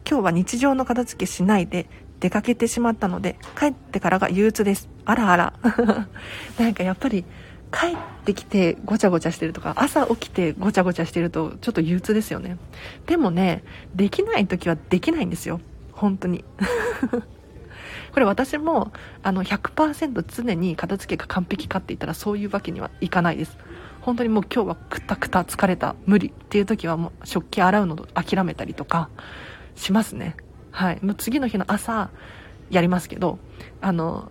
[0.09, 1.89] 今日は日常の片付けしないで
[2.21, 4.89] 出かけてしまったので帰ってからが憂鬱です。
[5.05, 5.55] あらあら。
[6.59, 7.25] なんかやっぱり
[7.75, 12.57] 帰ってきてごちゃごちゃしてるとか朝起きてごちゃごちゃしてるとちょっと憂鬱ですよね。
[13.07, 13.65] でもね
[13.95, 15.61] できない時はできないんですよ。
[15.93, 16.45] 本当に。
[18.13, 18.93] これ私も
[19.25, 23.59] あの100%常に片付けが完璧かって言ったらそういうわけにはいかないです。
[24.03, 29.09] 本当にもう今日はくたくた疲れた無理っていう時はもう食器洗うの諦めたりとか
[29.75, 30.37] しますね。
[30.71, 30.99] はい。
[31.03, 32.11] もう次の日の朝
[32.71, 33.39] やりますけど
[33.81, 34.31] あの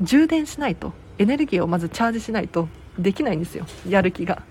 [0.00, 3.66] 充電しないとエネルギーをまずチャージしないとできないんですよ。
[3.88, 4.42] やる気が。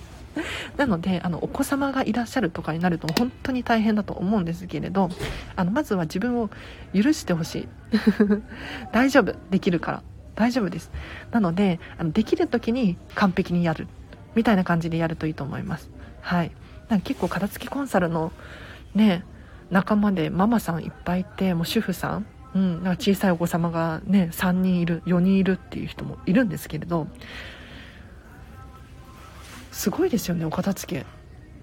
[0.76, 5.08] なのであのお子様がいらっしゃるとかになると本当に大変だと思うんですけれど
[5.56, 6.50] あのまずは自分を
[6.94, 7.68] 許してほしい。
[8.92, 9.34] 大丈夫。
[9.50, 10.02] できるから。
[10.34, 10.90] 大丈夫です。
[11.30, 13.88] なのであのできる時に完璧にやる
[14.34, 15.90] みたいな感じでやるといいと思います。
[16.20, 16.50] はい。
[16.88, 18.32] なんか結構片付きコンサルの
[18.94, 19.24] ね
[19.70, 22.26] 仲間でママさんいっぱいいてもう主婦さん。
[22.56, 27.06] うん、なんか小さいお子様がね3人いる4人いるっていう人もいるんですけれど
[29.70, 31.06] すごいですよねお片付け。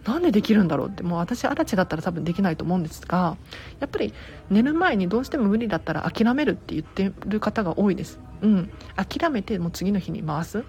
[0.08, 3.38] なんでできるんだろうってもう私アラチだったら多分できないと思うんですが
[3.80, 4.14] やっぱり
[4.50, 8.20] 寝る前にどうしても無理だったら諦めるって言ってる方が多いです。
[8.42, 8.70] うん。
[8.96, 10.64] 諦めてもう次の日に回す。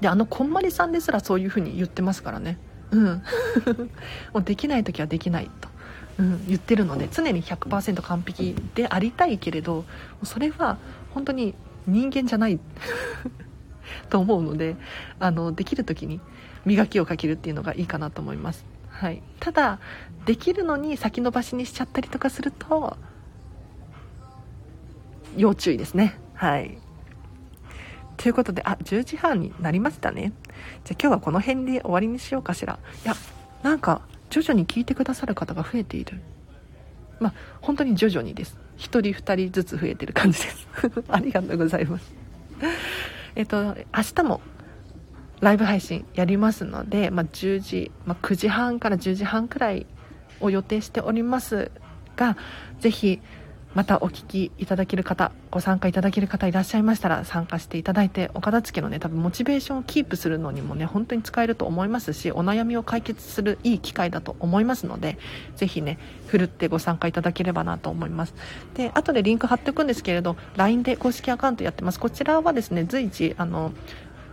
[0.00, 2.58] であのこんまりさんですらそういう風に言ってますからね。
[2.92, 3.22] うん。
[4.32, 5.73] もうできない時はできないと。
[6.18, 9.84] うん、言ってるので常に100%完璧でありたいけれど
[10.22, 10.78] それは
[11.12, 11.54] 本当に
[11.86, 12.60] 人間じゃない
[14.10, 14.76] と思うので
[15.18, 16.20] あのできる時に
[16.64, 19.80] 磨きをかけるっていうのがいいかなと思います、はい、ただ
[20.24, 22.96] できるのに先延ばしにしちゃったりとかすると
[25.36, 26.18] 要注意ですね。
[26.34, 26.78] はい。
[28.16, 30.32] ということであ10時半になりましたね。
[30.84, 32.78] じゃあ今日はこの辺で終わりにしようかしら。
[33.04, 33.14] いや
[33.62, 34.02] なんか
[34.34, 36.20] 徐々に聞いてくださる方が増えている。
[37.20, 38.58] まあ本当に徐々にです。
[38.78, 40.66] 1人2人ずつ増えてる感じです。
[41.08, 42.12] ありがとうございます。
[43.36, 44.40] えっと明日も
[45.40, 49.86] ライブ配信やりますので、まあ、10時、まあ、9時半から10時半くらい
[50.40, 51.70] を予定しております
[52.16, 52.36] が
[52.80, 53.20] ぜひ
[53.74, 65.18] またお聞きいただける方ご参加いただける方いらっしゃいましたら参加していただいてお片付けのね多分モチベーションをキープするのにもね本当に使えると思いますしお悩みを解決するいい機会だと思いますので
[65.56, 68.34] ぜひねふるってご参加いただければなと思います。
[68.74, 71.98] で後でリンク貼っておくんですけれど LINE で公式アカウントやってます。
[71.98, 73.72] こちらはですね随時あの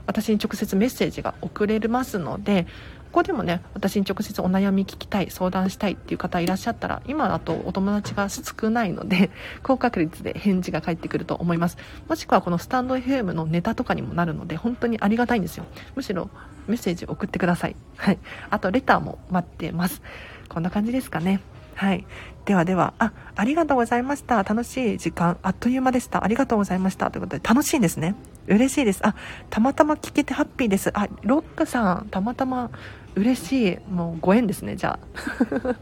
[0.06, 2.68] 私に直接メッセージが送れますので
[3.12, 9.32] ここでもね私に直接お悩み聞きたい相談したいっていう方いらっしゃったら今だとお友達が少ないので
[9.64, 16.30] 高確率で返事が返ってくると思いますもしくはこのスタンド FM のネタとかにもなるので本当にありがたいんですよむしろ
[16.68, 18.18] メッセージ送ってくださいはい
[18.50, 20.02] あとレターも待ってます
[20.48, 21.42] こんな感じですかね
[21.82, 22.06] はい。
[22.46, 24.44] ではでは、あ、ありがとうございました。
[24.44, 26.24] 楽しい時間、あっという間でした。
[26.24, 27.10] ありがとうございました。
[27.10, 28.14] ということで、楽しいですね。
[28.46, 29.02] 嬉しいです。
[29.04, 29.16] あ、
[29.50, 30.92] たまたま聞けてハッピーです。
[30.94, 32.70] あ、ロックさん、たまたま
[33.16, 33.78] 嬉しい。
[33.90, 35.74] もうご縁ですね、じゃあ。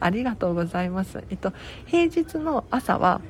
[0.00, 1.22] ありがとうございます。
[1.30, 1.52] えっと、
[1.86, 3.20] 平日の朝は、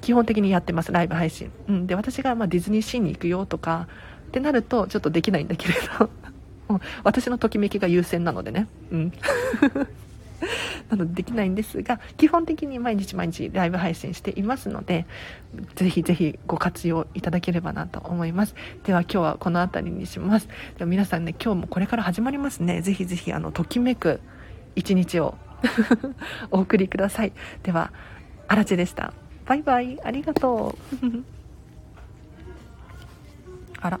[0.00, 1.50] 基本的にやってます、ライブ配信。
[1.68, 1.86] うん。
[1.86, 3.86] で、私がまあディズニーシーに行くよとか、
[4.28, 6.10] ってなると、ちょっとできないんだけれど、
[6.68, 8.66] も う私のときめきが優先なのでね。
[8.90, 9.12] うん。
[10.90, 15.06] なのでできないんですが、基本的に毎日毎日ライブ配信していますので、
[15.74, 18.54] ぜひぜひご活用いただければなと思います。
[18.84, 20.48] では今日はこの辺りにします。
[20.76, 22.82] では皆さんね、今日もこれから始まりますね。
[22.82, 24.20] ぜひぜひ、あの、ときめく
[24.74, 25.36] 一日を
[26.50, 27.32] お送りください。
[27.62, 27.92] では、
[28.48, 29.12] あらちでした。
[29.46, 29.98] バイバイ。
[30.02, 31.06] ありがとう。
[33.80, 34.00] あら。